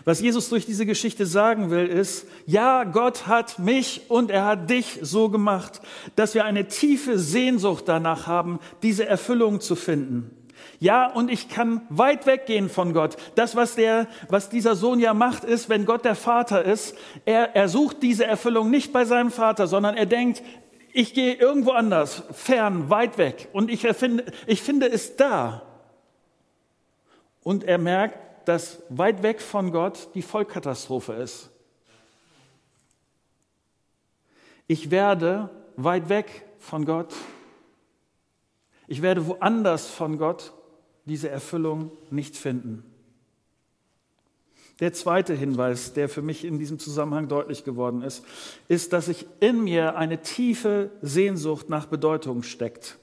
Was 0.06 0.20
Jesus 0.20 0.50
durch 0.50 0.66
diese 0.66 0.86
Geschichte 0.86 1.26
sagen 1.26 1.70
will, 1.72 1.88
ist, 1.88 2.28
ja, 2.46 2.84
Gott 2.84 3.28
hat 3.28 3.60
mich 3.60 4.02
und 4.10 4.32
er 4.32 4.46
hat 4.46 4.70
dich 4.70 5.00
so 5.02 5.30
gemacht, 5.30 5.82
dass 6.16 6.34
wir 6.34 6.46
eine 6.46 6.68
tiefe 6.68 7.18
Sehnsucht 7.18 7.86
danach 7.88 8.28
haben, 8.28 8.60
diese 8.82 9.06
Erfüllung 9.06 9.62
zu 9.62 9.76
finden. 9.76 10.32
Ja, 10.80 11.08
und 11.10 11.32
ich 11.32 11.48
kann 11.48 11.82
weit 11.90 12.26
weggehen 12.26 12.70
von 12.70 12.94
Gott. 12.94 13.16
Das, 13.36 13.56
was, 13.56 13.76
der, 13.76 14.08
was 14.28 14.50
dieser 14.50 14.76
Sohn 14.76 15.00
ja 15.00 15.14
macht, 15.14 15.46
ist, 15.46 15.70
wenn 15.70 15.86
Gott 15.86 16.04
der 16.04 16.16
Vater 16.16 16.64
ist, 16.64 16.98
er, 17.26 17.56
er 17.56 17.70
sucht 17.70 18.04
diese 18.04 18.26
Erfüllung 18.26 18.70
nicht 18.70 18.92
bei 18.92 19.06
seinem 19.06 19.32
Vater, 19.32 19.68
sondern 19.68 19.96
er 19.96 20.06
denkt, 20.06 20.44
ich 20.92 21.14
gehe 21.14 21.34
irgendwo 21.34 21.72
anders, 21.72 22.24
fern, 22.34 22.90
weit 22.90 23.18
weg. 23.18 23.50
Und 23.54 23.72
ich, 23.72 23.86
erfinde, 23.86 24.26
ich 24.46 24.62
finde 24.62 24.90
es 24.90 25.16
da. 25.16 25.64
Und 27.42 27.64
er 27.64 27.78
merkt, 27.78 28.18
dass 28.46 28.82
weit 28.90 29.24
weg 29.24 29.42
von 29.42 29.72
Gott 29.72 30.10
die 30.16 30.22
Vollkatastrophe 30.22 31.14
ist. 31.14 31.50
Ich 34.68 34.92
werde 34.92 35.50
weit 35.76 36.10
weg 36.10 36.46
von 36.60 36.86
Gott. 36.86 37.14
Ich 38.88 39.02
werde 39.02 39.28
woanders 39.28 39.88
von 39.88 40.18
Gott 40.18 40.54
diese 41.06 41.30
Erfüllung 41.30 41.92
nicht 42.10 42.38
finden. 42.38 42.84
Der 44.80 44.94
zweite 44.94 45.34
Hinweis, 45.34 45.94
der 45.94 46.10
für 46.10 46.22
mich 46.22 46.44
in 46.44 46.58
diesem 46.58 46.80
Zusammenhang 46.80 47.28
deutlich 47.28 47.64
geworden 47.64 48.02
ist, 48.02 48.26
ist, 48.68 48.92
dass 48.92 49.06
sich 49.06 49.28
in 49.40 49.64
mir 49.64 49.96
eine 49.96 50.22
tiefe 50.22 50.90
Sehnsucht 51.02 51.70
nach 51.70 51.86
Bedeutung 51.86 52.44
steckt. 52.44 52.98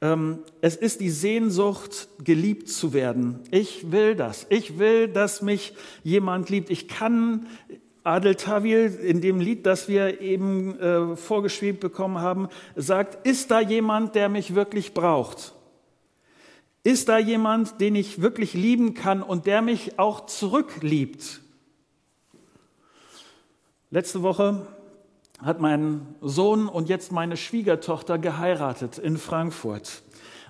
Ähm, 0.00 0.40
es 0.60 0.76
ist 0.76 1.00
die 1.00 1.10
Sehnsucht, 1.10 2.08
geliebt 2.22 2.68
zu 2.68 2.92
werden. 2.92 3.40
Ich 3.50 3.90
will 3.90 4.14
das. 4.14 4.46
Ich 4.48 4.78
will, 4.78 5.08
dass 5.08 5.42
mich 5.42 5.74
jemand 6.04 6.50
liebt. 6.50 6.70
Ich 6.70 6.86
kann 6.86 7.46
Adel 8.04 8.36
Tawil 8.36 8.94
in 9.02 9.20
dem 9.20 9.40
Lied, 9.40 9.66
das 9.66 9.88
wir 9.88 10.20
eben 10.20 10.78
äh, 10.78 11.16
vorgeschrieben 11.16 11.80
bekommen 11.80 12.18
haben, 12.18 12.48
sagt, 12.76 13.26
ist 13.26 13.50
da 13.50 13.60
jemand, 13.60 14.14
der 14.14 14.28
mich 14.28 14.54
wirklich 14.54 14.94
braucht? 14.94 15.52
Ist 16.84 17.08
da 17.08 17.18
jemand, 17.18 17.80
den 17.80 17.96
ich 17.96 18.22
wirklich 18.22 18.54
lieben 18.54 18.94
kann 18.94 19.22
und 19.22 19.46
der 19.46 19.62
mich 19.62 19.98
auch 19.98 20.26
zurückliebt? 20.26 21.40
Letzte 23.90 24.22
Woche 24.22 24.66
hat 25.42 25.60
mein 25.60 26.14
Sohn 26.20 26.68
und 26.68 26.88
jetzt 26.88 27.12
meine 27.12 27.36
Schwiegertochter 27.36 28.18
geheiratet 28.18 28.98
in 28.98 29.16
Frankfurt. 29.16 30.02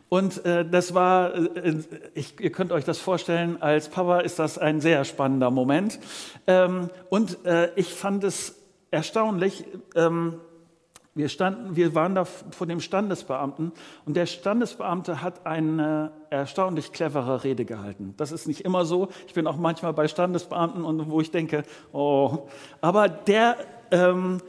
Und 0.09 0.45
äh, 0.47 0.65
das 0.69 0.95
war, 0.95 1.35
äh, 1.35 1.75
ich, 2.15 2.41
ihr 2.41 2.51
könnt 2.51 2.73
euch 2.73 2.85
das 2.85 2.99
vorstellen, 2.99 3.61
als 3.61 3.91
Papa 3.91 4.21
ist 4.21 4.39
das 4.39 4.57
ein 4.57 4.81
sehr 4.81 5.05
spannender 5.05 5.51
Moment. 5.51 5.99
Ähm, 6.47 6.89
und 7.11 7.45
äh, 7.45 7.71
ich 7.77 7.93
fand 7.93 8.25
es 8.25 8.57
erstaunlich. 8.91 9.65
Ähm, 9.95 10.41
wir, 11.15 11.29
standen, 11.29 11.77
wir 11.77 11.95
waren 11.95 12.15
da 12.15 12.25
vor 12.25 12.67
dem 12.67 12.81
Standesbeamten 12.81 13.73
und 14.07 14.17
der 14.17 14.27
Standesbeamte 14.27 15.21
hat 15.21 15.47
eine 15.47 16.13
erstaunlich 16.31 16.93
clevere 16.93 17.43
Rede 17.45 17.65
gehalten. 17.65 18.15
Das 18.17 18.31
ist 18.31 18.47
nicht 18.47 18.61
immer 18.61 18.85
so. 18.85 19.09
Ich 19.27 19.35
bin 19.35 19.47
auch 19.47 19.57
manchmal 19.57 19.93
bei 19.93 20.07
Standesbeamten 20.07 20.85
und 20.85 21.11
wo 21.11 21.21
ich 21.21 21.33
denke, 21.33 21.65
oh, 21.93 22.47
aber 22.81 23.09
der, 23.09 23.57
ähm, 23.91 24.41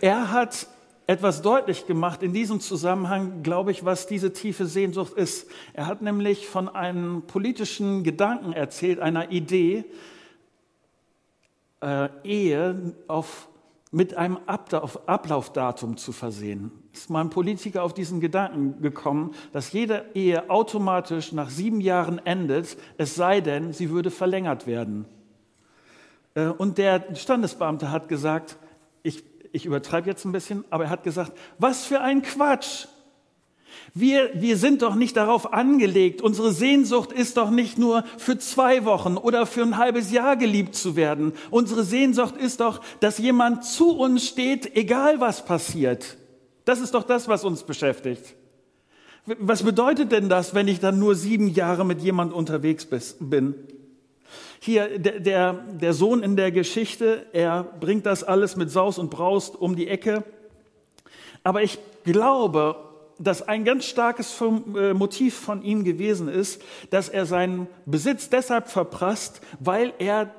er 0.00 0.32
hat 0.32 0.66
etwas 1.06 1.42
deutlich 1.42 1.86
gemacht 1.86 2.22
in 2.22 2.32
diesem 2.32 2.60
Zusammenhang, 2.60 3.42
glaube 3.42 3.70
ich, 3.70 3.84
was 3.84 4.06
diese 4.06 4.32
tiefe 4.32 4.66
Sehnsucht 4.66 5.14
ist. 5.14 5.50
Er 5.74 5.86
hat 5.86 6.00
nämlich 6.00 6.46
von 6.46 6.68
einem 6.68 7.22
politischen 7.22 8.04
Gedanken 8.04 8.52
erzählt, 8.52 9.00
einer 9.00 9.30
Idee, 9.30 9.84
äh, 11.80 12.08
Ehe 12.22 12.94
auf, 13.08 13.48
mit 13.90 14.14
einem 14.14 14.38
Ablaufdatum 14.46 15.96
zu 15.96 16.12
versehen. 16.12 16.70
Ist 16.92 17.10
mal 17.10 17.20
ein 17.20 17.30
Politiker 17.30 17.82
auf 17.82 17.92
diesen 17.92 18.20
Gedanken 18.20 18.80
gekommen, 18.80 19.34
dass 19.52 19.72
jede 19.72 20.06
Ehe 20.14 20.48
automatisch 20.48 21.32
nach 21.32 21.50
sieben 21.50 21.80
Jahren 21.80 22.24
endet, 22.24 22.76
es 22.96 23.16
sei 23.16 23.40
denn, 23.40 23.72
sie 23.72 23.90
würde 23.90 24.10
verlängert 24.10 24.66
werden. 24.66 25.04
Äh, 26.34 26.46
und 26.46 26.78
der 26.78 27.14
Standesbeamte 27.16 27.90
hat 27.90 28.08
gesagt, 28.08 28.56
ich 29.52 29.66
übertreibe 29.66 30.08
jetzt 30.08 30.24
ein 30.24 30.32
bisschen, 30.32 30.64
aber 30.70 30.84
er 30.84 30.90
hat 30.90 31.04
gesagt, 31.04 31.32
was 31.58 31.84
für 31.84 32.00
ein 32.00 32.22
Quatsch. 32.22 32.86
Wir, 33.94 34.30
wir 34.34 34.56
sind 34.56 34.82
doch 34.82 34.94
nicht 34.94 35.16
darauf 35.16 35.52
angelegt, 35.52 36.22
unsere 36.22 36.52
Sehnsucht 36.52 37.12
ist 37.12 37.36
doch 37.36 37.50
nicht 37.50 37.78
nur 37.78 38.04
für 38.16 38.38
zwei 38.38 38.84
Wochen 38.84 39.16
oder 39.16 39.44
für 39.44 39.62
ein 39.62 39.76
halbes 39.76 40.10
Jahr 40.10 40.36
geliebt 40.36 40.74
zu 40.74 40.96
werden. 40.96 41.32
Unsere 41.50 41.84
Sehnsucht 41.84 42.36
ist 42.36 42.60
doch, 42.60 42.80
dass 43.00 43.18
jemand 43.18 43.64
zu 43.64 43.90
uns 43.90 44.26
steht, 44.26 44.76
egal 44.76 45.20
was 45.20 45.44
passiert. 45.44 46.16
Das 46.64 46.80
ist 46.80 46.94
doch 46.94 47.02
das, 47.02 47.28
was 47.28 47.44
uns 47.44 47.64
beschäftigt. 47.64 48.34
Was 49.38 49.62
bedeutet 49.62 50.10
denn 50.10 50.28
das, 50.28 50.54
wenn 50.54 50.68
ich 50.68 50.80
dann 50.80 50.98
nur 50.98 51.14
sieben 51.14 51.48
Jahre 51.48 51.84
mit 51.84 52.00
jemand 52.00 52.32
unterwegs 52.32 52.86
bin? 53.20 53.54
Hier, 54.64 54.96
der, 54.96 55.18
der, 55.18 55.52
der 55.54 55.92
Sohn 55.92 56.22
in 56.22 56.36
der 56.36 56.52
Geschichte, 56.52 57.26
er 57.32 57.64
bringt 57.64 58.06
das 58.06 58.22
alles 58.22 58.54
mit 58.54 58.70
Saus 58.70 58.96
und 58.96 59.10
Braust 59.10 59.56
um 59.56 59.74
die 59.74 59.88
Ecke. 59.88 60.22
Aber 61.42 61.64
ich 61.64 61.80
glaube, 62.04 62.76
dass 63.18 63.42
ein 63.42 63.64
ganz 63.64 63.86
starkes 63.86 64.40
äh, 64.40 64.94
Motiv 64.94 65.34
von 65.34 65.64
ihm 65.64 65.82
gewesen 65.82 66.28
ist, 66.28 66.62
dass 66.90 67.08
er 67.08 67.26
seinen 67.26 67.66
Besitz 67.86 68.30
deshalb 68.30 68.68
verprasst, 68.68 69.40
weil 69.58 69.94
er 69.98 70.32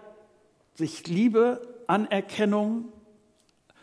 sich 0.76 1.06
Liebe, 1.06 1.60
Anerkennung, 1.88 2.94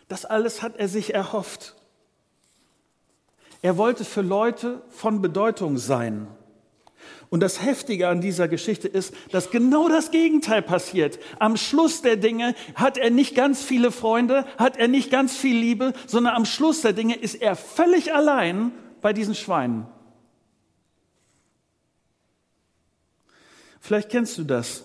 das 0.08 0.24
alles 0.24 0.62
hat 0.62 0.78
er 0.78 0.88
sich 0.88 1.12
erhofft. 1.12 1.76
Er 3.60 3.76
wollte 3.76 4.06
für 4.06 4.22
Leute 4.22 4.80
von 4.88 5.20
Bedeutung 5.20 5.76
sein. 5.76 6.28
Und 7.30 7.40
das 7.40 7.62
Heftige 7.62 8.08
an 8.08 8.20
dieser 8.20 8.48
Geschichte 8.48 8.88
ist, 8.88 9.14
dass 9.30 9.50
genau 9.50 9.88
das 9.88 10.10
Gegenteil 10.10 10.62
passiert. 10.62 11.20
Am 11.38 11.56
Schluss 11.56 12.02
der 12.02 12.16
Dinge 12.16 12.56
hat 12.74 12.98
er 12.98 13.10
nicht 13.10 13.36
ganz 13.36 13.62
viele 13.62 13.92
Freunde, 13.92 14.44
hat 14.58 14.76
er 14.76 14.88
nicht 14.88 15.12
ganz 15.12 15.36
viel 15.36 15.56
Liebe, 15.56 15.92
sondern 16.08 16.34
am 16.34 16.44
Schluss 16.44 16.80
der 16.82 16.92
Dinge 16.92 17.14
ist 17.14 17.36
er 17.36 17.54
völlig 17.54 18.12
allein 18.12 18.72
bei 19.00 19.12
diesen 19.12 19.36
Schweinen. 19.36 19.86
Vielleicht 23.78 24.10
kennst 24.10 24.36
du 24.36 24.42
das. 24.42 24.82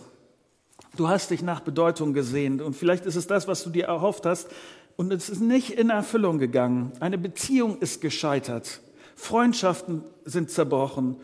Du 0.97 1.09
hast 1.09 1.31
dich 1.31 1.41
nach 1.41 1.61
Bedeutung 1.61 2.13
gesehnt 2.13 2.61
und 2.61 2.75
vielleicht 2.75 3.07
ist 3.07 3.15
es 3.15 3.25
das, 3.25 3.47
was 3.47 3.63
du 3.63 3.71
dir 3.71 3.85
erhofft 3.85 4.25
hast 4.27 4.49
und 4.97 5.11
es 5.11 5.29
ist 5.29 5.41
nicht 5.41 5.71
in 5.71 5.89
Erfüllung 5.89 6.37
gegangen. 6.37 6.93
Eine 6.99 7.17
Beziehung 7.17 7.79
ist 7.79 8.01
gescheitert. 8.01 8.81
Freundschaften 9.15 10.03
sind 10.25 10.51
zerbrochen 10.51 11.17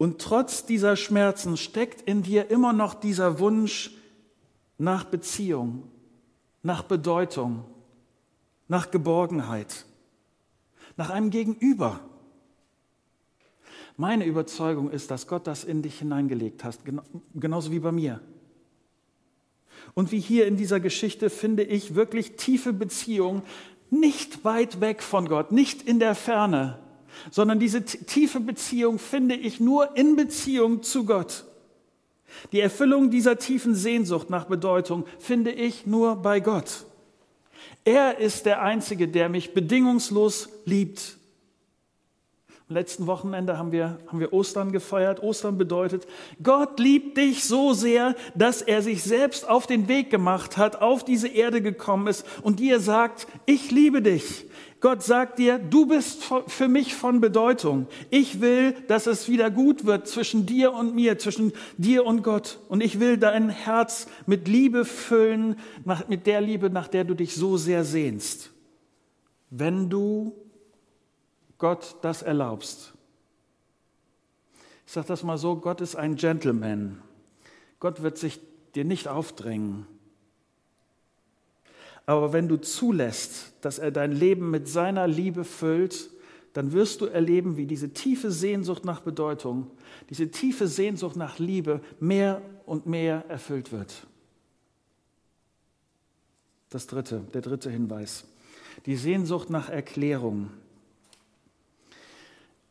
und 0.00 0.18
trotz 0.18 0.64
dieser 0.64 0.96
Schmerzen 0.96 1.58
steckt 1.58 2.00
in 2.08 2.22
dir 2.22 2.50
immer 2.50 2.72
noch 2.72 2.94
dieser 2.94 3.38
Wunsch 3.38 3.90
nach 4.78 5.04
Beziehung, 5.04 5.90
nach 6.62 6.84
Bedeutung, 6.84 7.66
nach 8.66 8.90
Geborgenheit, 8.90 9.84
nach 10.96 11.10
einem 11.10 11.28
Gegenüber. 11.28 12.00
Meine 13.98 14.24
Überzeugung 14.24 14.90
ist, 14.90 15.10
dass 15.10 15.26
Gott 15.26 15.46
das 15.46 15.64
in 15.64 15.82
dich 15.82 15.98
hineingelegt 15.98 16.64
hat, 16.64 16.78
genauso 17.34 17.70
wie 17.70 17.80
bei 17.80 17.92
mir. 17.92 18.22
Und 19.92 20.12
wie 20.12 20.20
hier 20.20 20.46
in 20.46 20.56
dieser 20.56 20.80
Geschichte 20.80 21.28
finde 21.28 21.62
ich 21.62 21.94
wirklich 21.94 22.36
tiefe 22.36 22.72
Beziehung, 22.72 23.42
nicht 23.90 24.46
weit 24.46 24.80
weg 24.80 25.02
von 25.02 25.28
Gott, 25.28 25.52
nicht 25.52 25.82
in 25.82 25.98
der 25.98 26.14
Ferne, 26.14 26.78
sondern 27.30 27.58
diese 27.58 27.84
tiefe 27.84 28.40
Beziehung 28.40 28.98
finde 28.98 29.34
ich 29.34 29.60
nur 29.60 29.96
in 29.96 30.16
Beziehung 30.16 30.82
zu 30.82 31.04
Gott. 31.04 31.44
Die 32.52 32.60
Erfüllung 32.60 33.10
dieser 33.10 33.38
tiefen 33.38 33.74
Sehnsucht 33.74 34.30
nach 34.30 34.46
Bedeutung 34.46 35.04
finde 35.18 35.50
ich 35.50 35.86
nur 35.86 36.16
bei 36.16 36.40
Gott. 36.40 36.84
Er 37.84 38.18
ist 38.18 38.46
der 38.46 38.62
Einzige, 38.62 39.08
der 39.08 39.28
mich 39.28 39.54
bedingungslos 39.54 40.48
liebt. 40.64 41.16
letzten 42.68 43.08
Wochenende 43.08 43.58
haben 43.58 43.72
wir, 43.72 43.98
haben 44.06 44.20
wir 44.20 44.32
Ostern 44.32 44.70
gefeiert. 44.70 45.22
Ostern 45.22 45.58
bedeutet, 45.58 46.06
Gott 46.42 46.78
liebt 46.78 47.16
dich 47.16 47.44
so 47.44 47.72
sehr, 47.72 48.14
dass 48.34 48.62
er 48.62 48.82
sich 48.82 49.02
selbst 49.02 49.48
auf 49.48 49.66
den 49.66 49.88
Weg 49.88 50.10
gemacht 50.10 50.56
hat, 50.56 50.80
auf 50.80 51.04
diese 51.04 51.26
Erde 51.26 51.62
gekommen 51.62 52.06
ist 52.06 52.24
und 52.42 52.60
dir 52.60 52.78
sagt, 52.78 53.26
ich 53.46 53.70
liebe 53.72 54.02
dich. 54.02 54.46
Gott 54.80 55.02
sagt 55.02 55.38
dir, 55.38 55.58
du 55.58 55.84
bist 55.84 56.24
für 56.46 56.68
mich 56.68 56.94
von 56.94 57.20
Bedeutung. 57.20 57.86
Ich 58.08 58.40
will, 58.40 58.72
dass 58.88 59.06
es 59.06 59.28
wieder 59.28 59.50
gut 59.50 59.84
wird 59.84 60.08
zwischen 60.08 60.46
dir 60.46 60.72
und 60.72 60.94
mir, 60.94 61.18
zwischen 61.18 61.52
dir 61.76 62.06
und 62.06 62.22
Gott. 62.22 62.58
Und 62.68 62.82
ich 62.82 62.98
will 62.98 63.18
dein 63.18 63.50
Herz 63.50 64.06
mit 64.26 64.48
Liebe 64.48 64.86
füllen, 64.86 65.56
mit 66.08 66.26
der 66.26 66.40
Liebe, 66.40 66.70
nach 66.70 66.88
der 66.88 67.04
du 67.04 67.14
dich 67.14 67.34
so 67.34 67.58
sehr 67.58 67.84
sehnst. 67.84 68.50
Wenn 69.50 69.90
du 69.90 70.34
Gott 71.58 71.96
das 72.00 72.22
erlaubst. 72.22 72.94
Ich 74.86 74.92
sage 74.92 75.08
das 75.08 75.22
mal 75.22 75.36
so, 75.36 75.56
Gott 75.56 75.82
ist 75.82 75.94
ein 75.94 76.16
Gentleman. 76.16 77.02
Gott 77.80 78.02
wird 78.02 78.16
sich 78.16 78.40
dir 78.74 78.84
nicht 78.84 79.08
aufdrängen. 79.08 79.86
Aber 82.06 82.32
wenn 82.32 82.48
du 82.48 82.56
zulässt, 82.56 83.52
dass 83.60 83.78
er 83.78 83.90
dein 83.90 84.12
Leben 84.12 84.50
mit 84.50 84.68
seiner 84.68 85.06
Liebe 85.06 85.44
füllt, 85.44 86.10
dann 86.52 86.72
wirst 86.72 87.00
du 87.00 87.06
erleben, 87.06 87.56
wie 87.56 87.66
diese 87.66 87.90
tiefe 87.90 88.30
Sehnsucht 88.30 88.84
nach 88.84 89.00
Bedeutung, 89.00 89.70
diese 90.08 90.30
tiefe 90.30 90.66
Sehnsucht 90.66 91.16
nach 91.16 91.38
Liebe 91.38 91.80
mehr 92.00 92.42
und 92.66 92.86
mehr 92.86 93.24
erfüllt 93.28 93.70
wird. 93.70 94.06
Das 96.70 96.86
dritte, 96.86 97.22
der 97.34 97.42
dritte 97.42 97.70
Hinweis. 97.70 98.24
Die 98.86 98.96
Sehnsucht 98.96 99.50
nach 99.50 99.68
Erklärung. 99.68 100.50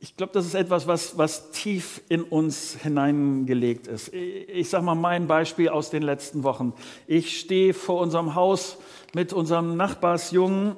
Ich 0.02 0.16
glaube, 0.16 0.32
das 0.32 0.46
ist 0.46 0.54
etwas, 0.54 0.88
was, 0.88 1.18
was 1.18 1.52
tief 1.52 2.02
in 2.08 2.24
uns 2.24 2.78
hineingelegt 2.82 3.88
ist. 3.88 4.14
Ich 4.14 4.70
sage 4.70 4.86
mal 4.86 4.96
mein 4.96 5.28
Beispiel 5.28 5.68
aus 5.68 5.90
den 5.90 6.04
letzten 6.04 6.44
Wochen. 6.44 6.72
Ich 7.06 7.38
stehe 7.38 7.74
vor 7.74 8.00
unserem 8.00 8.34
Haus 8.34 8.78
mit 9.14 9.34
unserem 9.34 9.76
Nachbarsjungen 9.76 10.78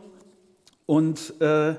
und 0.88 1.40
äh, 1.40 1.76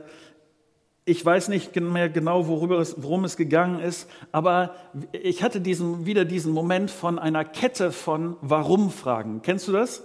ich 1.04 1.26
weiß 1.26 1.48
nicht 1.48 1.74
mehr 1.74 2.08
genau, 2.08 2.46
worüber 2.46 2.78
es, 2.78 3.02
worum 3.02 3.24
es 3.24 3.36
gegangen 3.36 3.80
ist, 3.80 4.08
aber 4.30 4.76
ich 5.10 5.42
hatte 5.42 5.60
diesen, 5.60 6.06
wieder 6.06 6.24
diesen 6.24 6.52
Moment 6.52 6.92
von 6.92 7.18
einer 7.18 7.44
Kette 7.44 7.90
von 7.90 8.36
Warum-Fragen. 8.40 9.42
Kennst 9.42 9.66
du 9.66 9.72
das? 9.72 10.04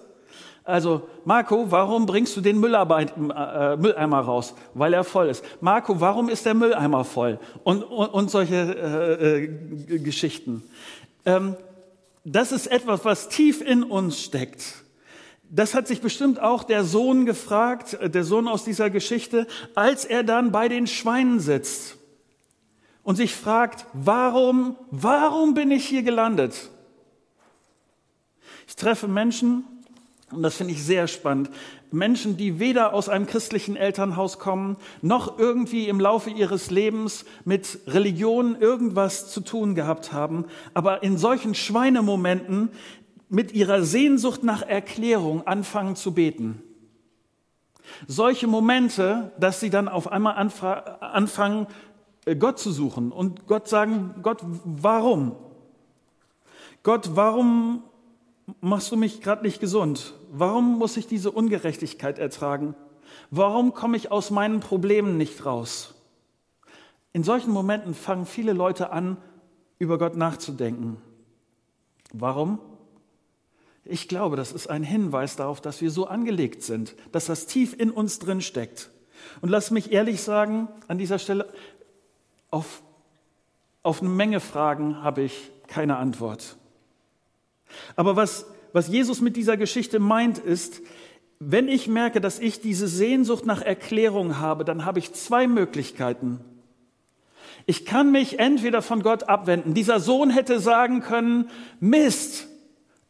Also, 0.68 1.08
Marco, 1.24 1.72
warum 1.72 2.06
bringst 2.06 2.36
du 2.36 2.42
den 2.42 2.58
äh, 2.58 3.78
Mülleimer 3.78 4.20
raus? 4.20 4.54
Weil 4.74 4.94
er 4.94 5.06
voll 5.06 5.30
ist. 5.30 5.42
Marco, 5.62 6.02
warum 6.02 6.28
ist 6.28 6.46
der 6.46 6.56
Mülleimer 6.56 7.06
voll? 7.06 7.40
Und, 7.64 7.84
und, 7.84 8.08
und 8.08 8.30
solche 8.30 8.56
äh, 8.56 9.46
äh, 9.46 10.00
Geschichten. 10.00 10.62
Ähm, 11.26 11.56
das 12.26 12.52
ist 12.52 12.68
etwas, 12.68 13.06
was 13.06 13.30
tief 13.30 13.62
in 13.62 13.82
uns 13.82 14.22
steckt. 14.22 14.84
Das 15.50 15.74
hat 15.74 15.88
sich 15.88 16.02
bestimmt 16.02 16.42
auch 16.42 16.66
der 16.66 16.84
Sohn 16.84 17.26
gefragt, 17.26 17.94
äh, 17.94 18.10
der 18.10 18.26
Sohn 18.26 18.50
aus 18.50 18.66
dieser 18.66 18.90
Geschichte, 18.90 19.48
als 19.74 20.04
er 20.04 20.24
dann 20.24 20.52
bei 20.52 20.68
den 20.68 20.86
Schweinen 20.86 21.40
sitzt 21.40 21.96
und 23.04 23.16
sich 23.16 23.34
fragt, 23.34 23.86
warum, 23.94 24.76
warum 24.92 25.54
bin 25.54 25.72
ich 25.72 25.88
hier 25.88 26.04
gelandet? 26.04 26.70
Ich 28.68 28.76
treffe 28.76 29.08
Menschen, 29.08 29.64
und 30.32 30.44
das 30.44 30.58
finde 30.58 30.74
ich 30.74 30.84
sehr 30.84 31.08
spannend. 31.08 31.50
Menschen, 31.90 32.36
die 32.36 32.60
weder 32.60 32.94
aus 32.94 33.08
einem 33.08 33.28
christlichen 33.28 33.78
Elternhaus 33.78 34.40
kommen, 34.40 34.76
noch 35.02 35.40
irgendwie 35.40 35.88
im 35.88 36.02
Laufe 36.02 36.30
ihres 36.30 36.70
Lebens 36.70 37.24
mit 37.46 37.80
Religion 37.88 38.60
irgendwas 38.60 39.32
zu 39.32 39.40
tun 39.40 39.74
gehabt 39.74 40.12
haben, 40.12 40.46
aber 40.74 41.02
in 41.02 41.18
solchen 41.18 41.56
Schweinemomenten 41.56 42.70
mit 43.30 43.54
ihrer 43.54 43.84
Sehnsucht 43.84 44.44
nach 44.44 44.62
Erklärung 44.62 45.48
anfangen 45.48 45.96
zu 45.96 46.14
beten. 46.14 46.62
Solche 48.06 48.48
Momente, 48.48 49.32
dass 49.40 49.62
sie 49.62 49.70
dann 49.70 49.88
auf 49.88 50.12
einmal 50.12 50.36
anfangen, 50.36 51.68
äh, 52.26 52.36
Gott 52.36 52.60
zu 52.60 52.72
suchen 52.72 53.14
und 53.14 53.48
Gott 53.48 53.70
sagen, 53.70 54.16
Gott, 54.22 54.40
warum? 54.66 55.38
Gott, 56.84 57.12
warum 57.16 57.84
machst 58.62 58.92
du 58.92 58.96
mich 58.96 59.22
gerade 59.22 59.44
nicht 59.44 59.60
gesund? 59.60 60.14
Warum 60.32 60.78
muss 60.78 60.98
ich 60.98 61.08
diese 61.08 61.32
Ungerechtigkeit 61.32 62.20
ertragen? 62.20 62.76
Warum 63.30 63.74
komme 63.74 63.98
ich 63.98 64.12
aus 64.12 64.32
meinen 64.32 64.60
Problemen 64.60 65.18
nicht 65.18 65.46
raus? 65.46 65.96
In 67.14 67.24
solchen 67.24 67.52
Momenten 67.52 67.94
fangen 67.94 68.26
viele 68.26 68.54
Leute 68.54 68.92
an, 68.92 69.18
über 69.80 69.98
Gott 69.98 70.16
nachzudenken. 70.16 70.98
Warum? 72.14 72.60
Ich 73.84 74.08
glaube, 74.08 74.36
das 74.36 74.52
ist 74.52 74.68
ein 74.68 74.84
Hinweis 74.84 75.36
darauf, 75.36 75.62
dass 75.62 75.82
wir 75.82 75.92
so 75.92 76.08
angelegt 76.08 76.64
sind, 76.64 76.96
dass 77.12 77.26
das 77.26 77.46
tief 77.46 77.74
in 77.78 77.92
uns 77.92 78.20
drin 78.20 78.42
steckt. 78.42 78.90
Und 79.42 79.50
lass 79.50 79.72
mich 79.72 79.92
ehrlich 79.92 80.22
sagen, 80.22 80.68
an 80.88 80.98
dieser 80.98 81.20
Stelle, 81.20 81.52
auf, 82.50 82.82
auf 83.84 84.02
eine 84.02 84.10
Menge 84.10 84.40
Fragen 84.40 85.04
habe 85.04 85.22
ich 85.22 85.52
keine 85.68 85.98
Antwort. 85.98 86.58
Aber 87.96 88.16
was, 88.16 88.46
was 88.74 88.88
Jesus 88.88 89.22
mit 89.22 89.36
dieser 89.36 89.58
Geschichte 89.58 90.00
meint, 90.00 90.38
ist, 90.38 90.82
wenn 91.40 91.68
ich 91.68 91.88
merke, 91.88 92.20
dass 92.22 92.40
ich 92.40 92.62
diese 92.62 92.88
Sehnsucht 92.88 93.46
nach 93.46 93.62
Erklärung 93.62 94.40
habe, 94.40 94.66
dann 94.66 94.86
habe 94.86 95.00
ich 95.00 95.14
zwei 95.14 95.48
Möglichkeiten. 95.48 96.40
Ich 97.66 97.86
kann 97.86 98.12
mich 98.12 98.40
entweder 98.40 98.82
von 98.82 99.04
Gott 99.04 99.24
abwenden. 99.24 99.74
Dieser 99.74 100.00
Sohn 100.00 100.30
hätte 100.30 100.60
sagen 100.60 101.02
können, 101.02 101.50
Mist, 101.80 102.48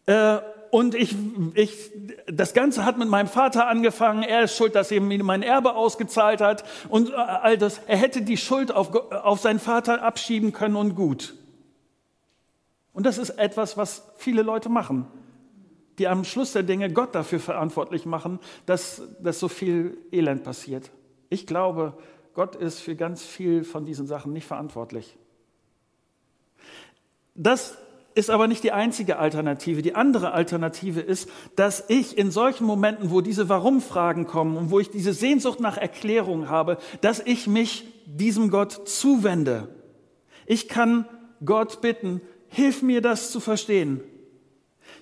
äh, 0.08 0.40
und 0.72 0.96
ich, 0.96 1.16
ich, 1.54 1.92
das 2.28 2.54
Ganze 2.54 2.84
hat 2.84 2.98
mit 2.98 3.08
meinem 3.08 3.28
Vater 3.28 3.68
angefangen. 3.68 4.24
Er 4.24 4.44
ist 4.44 4.58
schuld, 4.58 4.76
dass 4.76 4.92
er 4.92 5.02
mir 5.02 5.24
mein 5.24 5.44
Erbe 5.44 5.76
ausgezahlt 5.76 6.42
hat 6.42 6.64
und 6.90 7.14
all 7.14 7.58
das. 7.58 7.80
Er 7.88 7.98
hätte 7.98 8.22
die 8.22 8.38
Schuld 8.38 8.72
auf, 8.72 8.94
auf 9.12 9.40
seinen 9.40 9.60
Vater 9.60 10.04
abschieben 10.04 10.52
können 10.52 10.76
und 10.76 10.96
gut. 10.96 11.36
Und 12.98 13.06
das 13.06 13.20
ist 13.20 13.30
etwas, 13.38 13.78
was 13.78 14.02
viele 14.16 14.42
Leute 14.42 14.70
machen, 14.70 15.06
die 16.00 16.08
am 16.08 16.24
Schluss 16.24 16.54
der 16.54 16.64
Dinge 16.64 16.92
Gott 16.92 17.14
dafür 17.14 17.40
verantwortlich 17.40 18.08
machen, 18.08 18.40
dass, 18.66 19.04
dass 19.22 19.40
so 19.40 19.50
viel 19.50 20.00
Elend 20.12 20.44
passiert. 20.44 20.90
Ich 21.30 21.46
glaube, 21.46 21.96
Gott 22.34 22.56
ist 22.56 22.80
für 22.80 22.96
ganz 22.96 23.24
viel 23.24 23.64
von 23.64 23.86
diesen 23.86 24.08
Sachen 24.08 24.34
nicht 24.34 24.48
verantwortlich. 24.48 25.16
Das 27.36 27.78
ist 28.16 28.32
aber 28.32 28.48
nicht 28.48 28.64
die 28.64 28.72
einzige 28.72 29.20
Alternative. 29.20 29.84
Die 29.84 29.94
andere 29.94 30.32
Alternative 30.32 31.02
ist, 31.02 31.30
dass 31.56 31.88
ich 31.90 32.18
in 32.18 32.32
solchen 32.32 32.66
Momenten, 32.66 33.12
wo 33.12 33.22
diese 33.22 33.48
Warum-Fragen 33.48 34.26
kommen 34.26 34.58
und 34.58 34.72
wo 34.72 34.80
ich 34.80 34.90
diese 34.90 35.14
Sehnsucht 35.14 35.60
nach 35.60 35.78
Erklärung 35.78 36.50
habe, 36.50 36.80
dass 37.02 37.20
ich 37.20 37.46
mich 37.46 37.86
diesem 38.08 38.50
Gott 38.50 38.90
zuwende. 38.90 39.70
Ich 40.48 40.68
kann 40.68 41.06
Gott 41.46 41.82
bitten, 41.82 42.22
hilf 42.50 42.82
mir 42.82 43.02
das 43.02 43.32
zu 43.32 43.40
verstehen. 43.40 44.02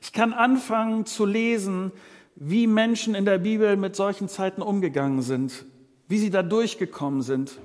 Ich 0.01 0.12
kann 0.13 0.34
anfangen 0.34 1.05
zu 1.05 1.25
lesen, 1.25 1.91
wie 2.36 2.67
Menschen 2.67 3.15
in 3.15 3.25
der 3.25 3.38
Bibel 3.38 3.77
mit 3.77 3.95
solchen 3.95 4.27
Zeiten 4.27 4.62
umgegangen 4.62 5.21
sind, 5.21 5.65
wie 6.08 6.17
sie 6.17 6.29
da 6.29 6.43
durchgekommen 6.43 7.21
sind. 7.21 7.60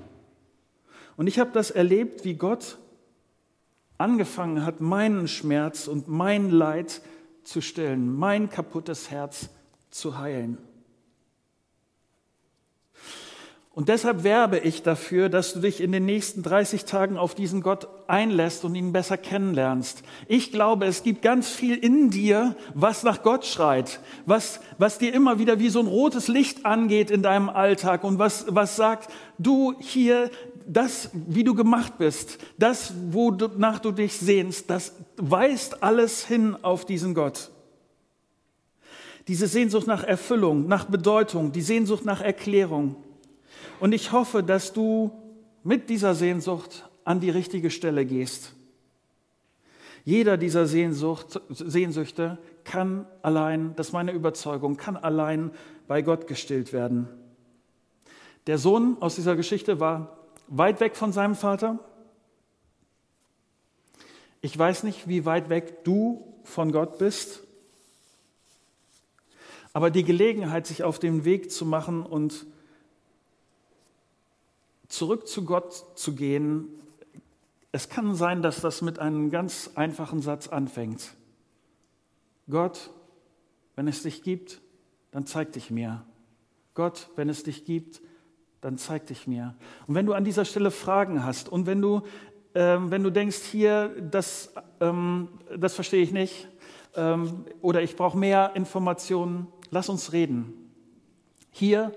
Und 1.17 1.27
ich 1.27 1.39
habe 1.39 1.51
das 1.53 1.71
erlebt, 1.71 2.23
wie 2.23 2.35
Gott 2.35 2.77
angefangen 3.97 4.65
hat, 4.65 4.81
meinen 4.81 5.27
Schmerz 5.27 5.87
und 5.87 6.07
mein 6.07 6.49
Leid 6.49 7.01
zu 7.43 7.61
stillen, 7.61 8.15
mein 8.15 8.49
kaputtes 8.49 9.11
Herz 9.11 9.49
zu 9.89 10.17
heilen. 10.17 10.57
Und 13.73 13.87
deshalb 13.87 14.25
werbe 14.25 14.59
ich 14.59 14.83
dafür, 14.83 15.29
dass 15.29 15.53
du 15.53 15.61
dich 15.61 15.79
in 15.79 15.93
den 15.93 16.05
nächsten 16.05 16.43
30 16.43 16.83
Tagen 16.83 17.17
auf 17.17 17.35
diesen 17.35 17.61
Gott 17.61 17.87
einlässt 18.07 18.65
und 18.65 18.75
ihn 18.75 18.91
besser 18.91 19.17
kennenlernst. 19.17 20.03
Ich 20.27 20.51
glaube, 20.51 20.85
es 20.85 21.03
gibt 21.03 21.21
ganz 21.21 21.49
viel 21.49 21.77
in 21.77 22.09
dir, 22.09 22.57
was 22.73 23.03
nach 23.03 23.23
Gott 23.23 23.45
schreit, 23.45 24.01
was, 24.25 24.59
was 24.77 24.97
dir 24.97 25.13
immer 25.13 25.39
wieder 25.39 25.59
wie 25.59 25.69
so 25.69 25.79
ein 25.79 25.87
rotes 25.87 26.27
Licht 26.27 26.65
angeht 26.65 27.09
in 27.09 27.23
deinem 27.23 27.47
Alltag 27.47 28.03
und 28.03 28.19
was, 28.19 28.45
was 28.49 28.75
sagt, 28.75 29.09
du 29.37 29.73
hier, 29.79 30.29
das, 30.67 31.09
wie 31.13 31.45
du 31.45 31.55
gemacht 31.55 31.97
bist, 31.97 32.39
das, 32.57 32.93
wonach 33.11 33.79
du 33.79 33.93
dich 33.93 34.17
sehnst, 34.17 34.69
das 34.69 34.93
weist 35.15 35.81
alles 35.81 36.25
hin 36.25 36.57
auf 36.61 36.83
diesen 36.83 37.13
Gott. 37.13 37.51
Diese 39.29 39.47
Sehnsucht 39.47 39.87
nach 39.87 40.03
Erfüllung, 40.03 40.67
nach 40.67 40.85
Bedeutung, 40.85 41.53
die 41.53 41.61
Sehnsucht 41.61 42.03
nach 42.03 42.19
Erklärung. 42.19 42.97
Und 43.81 43.93
ich 43.93 44.11
hoffe, 44.11 44.43
dass 44.43 44.73
du 44.73 45.11
mit 45.63 45.89
dieser 45.89 46.13
Sehnsucht 46.13 46.87
an 47.03 47.19
die 47.19 47.31
richtige 47.31 47.71
Stelle 47.71 48.05
gehst. 48.05 48.53
Jeder 50.05 50.37
dieser 50.37 50.67
Sehnsucht, 50.67 51.41
Sehnsüchte 51.49 52.37
kann 52.63 53.07
allein, 53.23 53.75
das 53.75 53.87
ist 53.87 53.93
meine 53.93 54.11
Überzeugung, 54.11 54.77
kann 54.77 54.97
allein 54.97 55.49
bei 55.87 56.03
Gott 56.03 56.27
gestillt 56.27 56.73
werden. 56.73 57.07
Der 58.45 58.59
Sohn 58.59 58.97
aus 58.99 59.15
dieser 59.15 59.35
Geschichte 59.35 59.79
war, 59.79 60.15
weit 60.47 60.79
weg 60.79 60.95
von 60.95 61.11
seinem 61.11 61.33
Vater. 61.33 61.79
Ich 64.41 64.55
weiß 64.55 64.83
nicht, 64.83 65.07
wie 65.07 65.25
weit 65.25 65.49
weg 65.49 65.83
du 65.83 66.35
von 66.43 66.71
Gott 66.71 66.99
bist, 66.99 67.41
aber 69.73 69.89
die 69.89 70.03
Gelegenheit, 70.03 70.67
sich 70.67 70.83
auf 70.83 70.99
den 70.99 71.25
Weg 71.25 71.51
zu 71.51 71.65
machen 71.65 72.05
und 72.05 72.45
zurück 74.91 75.27
zu 75.27 75.45
Gott 75.45 75.97
zu 75.97 76.13
gehen, 76.15 76.67
es 77.71 77.87
kann 77.87 78.15
sein, 78.15 78.41
dass 78.41 78.61
das 78.61 78.81
mit 78.81 78.99
einem 78.99 79.31
ganz 79.31 79.71
einfachen 79.75 80.21
Satz 80.21 80.49
anfängt. 80.49 81.13
Gott, 82.49 82.89
wenn 83.75 83.87
es 83.87 84.03
dich 84.03 84.23
gibt, 84.23 84.61
dann 85.11 85.25
zeig 85.25 85.53
dich 85.53 85.71
mir. 85.71 86.05
Gott, 86.73 87.09
wenn 87.15 87.29
es 87.29 87.43
dich 87.43 87.63
gibt, 87.63 88.01
dann 88.59 88.77
zeig 88.77 89.07
dich 89.07 89.27
mir. 89.27 89.55
Und 89.87 89.95
wenn 89.95 90.05
du 90.05 90.13
an 90.13 90.25
dieser 90.25 90.45
Stelle 90.45 90.71
Fragen 90.71 91.23
hast 91.23 91.49
und 91.49 91.65
wenn 91.65 91.81
du, 91.81 92.01
ähm, 92.53 92.91
wenn 92.91 93.03
du 93.03 93.09
denkst, 93.09 93.43
hier, 93.51 93.89
das, 94.01 94.53
ähm, 94.81 95.29
das 95.57 95.73
verstehe 95.73 96.03
ich 96.03 96.11
nicht 96.11 96.49
ähm, 96.95 97.45
oder 97.61 97.81
ich 97.81 97.95
brauche 97.95 98.17
mehr 98.17 98.51
Informationen, 98.55 99.47
lass 99.69 99.87
uns 99.87 100.11
reden. 100.11 100.53
Hier 101.51 101.93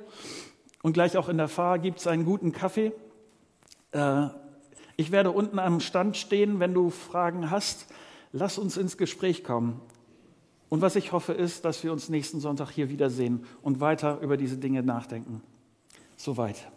und 0.84 0.92
gleich 0.92 1.16
auch 1.16 1.30
in 1.30 1.38
der 1.38 1.48
Fahr 1.48 1.78
gibt 1.78 2.00
es 2.00 2.06
einen 2.06 2.26
guten 2.26 2.52
Kaffee. 2.52 2.92
Äh, 3.92 4.26
ich 4.98 5.10
werde 5.12 5.30
unten 5.30 5.58
am 5.58 5.80
Stand 5.80 6.14
stehen, 6.14 6.60
wenn 6.60 6.74
du 6.74 6.90
Fragen 6.90 7.50
hast. 7.50 7.86
Lass 8.32 8.58
uns 8.58 8.76
ins 8.76 8.98
Gespräch 8.98 9.44
kommen. 9.44 9.80
Und 10.68 10.82
was 10.82 10.94
ich 10.96 11.12
hoffe, 11.12 11.32
ist, 11.32 11.64
dass 11.64 11.82
wir 11.84 11.90
uns 11.90 12.10
nächsten 12.10 12.38
Sonntag 12.38 12.68
hier 12.68 12.90
wiedersehen 12.90 13.46
und 13.62 13.80
weiter 13.80 14.20
über 14.20 14.36
diese 14.36 14.58
Dinge 14.58 14.82
nachdenken. 14.82 15.40
Soweit. 16.18 16.70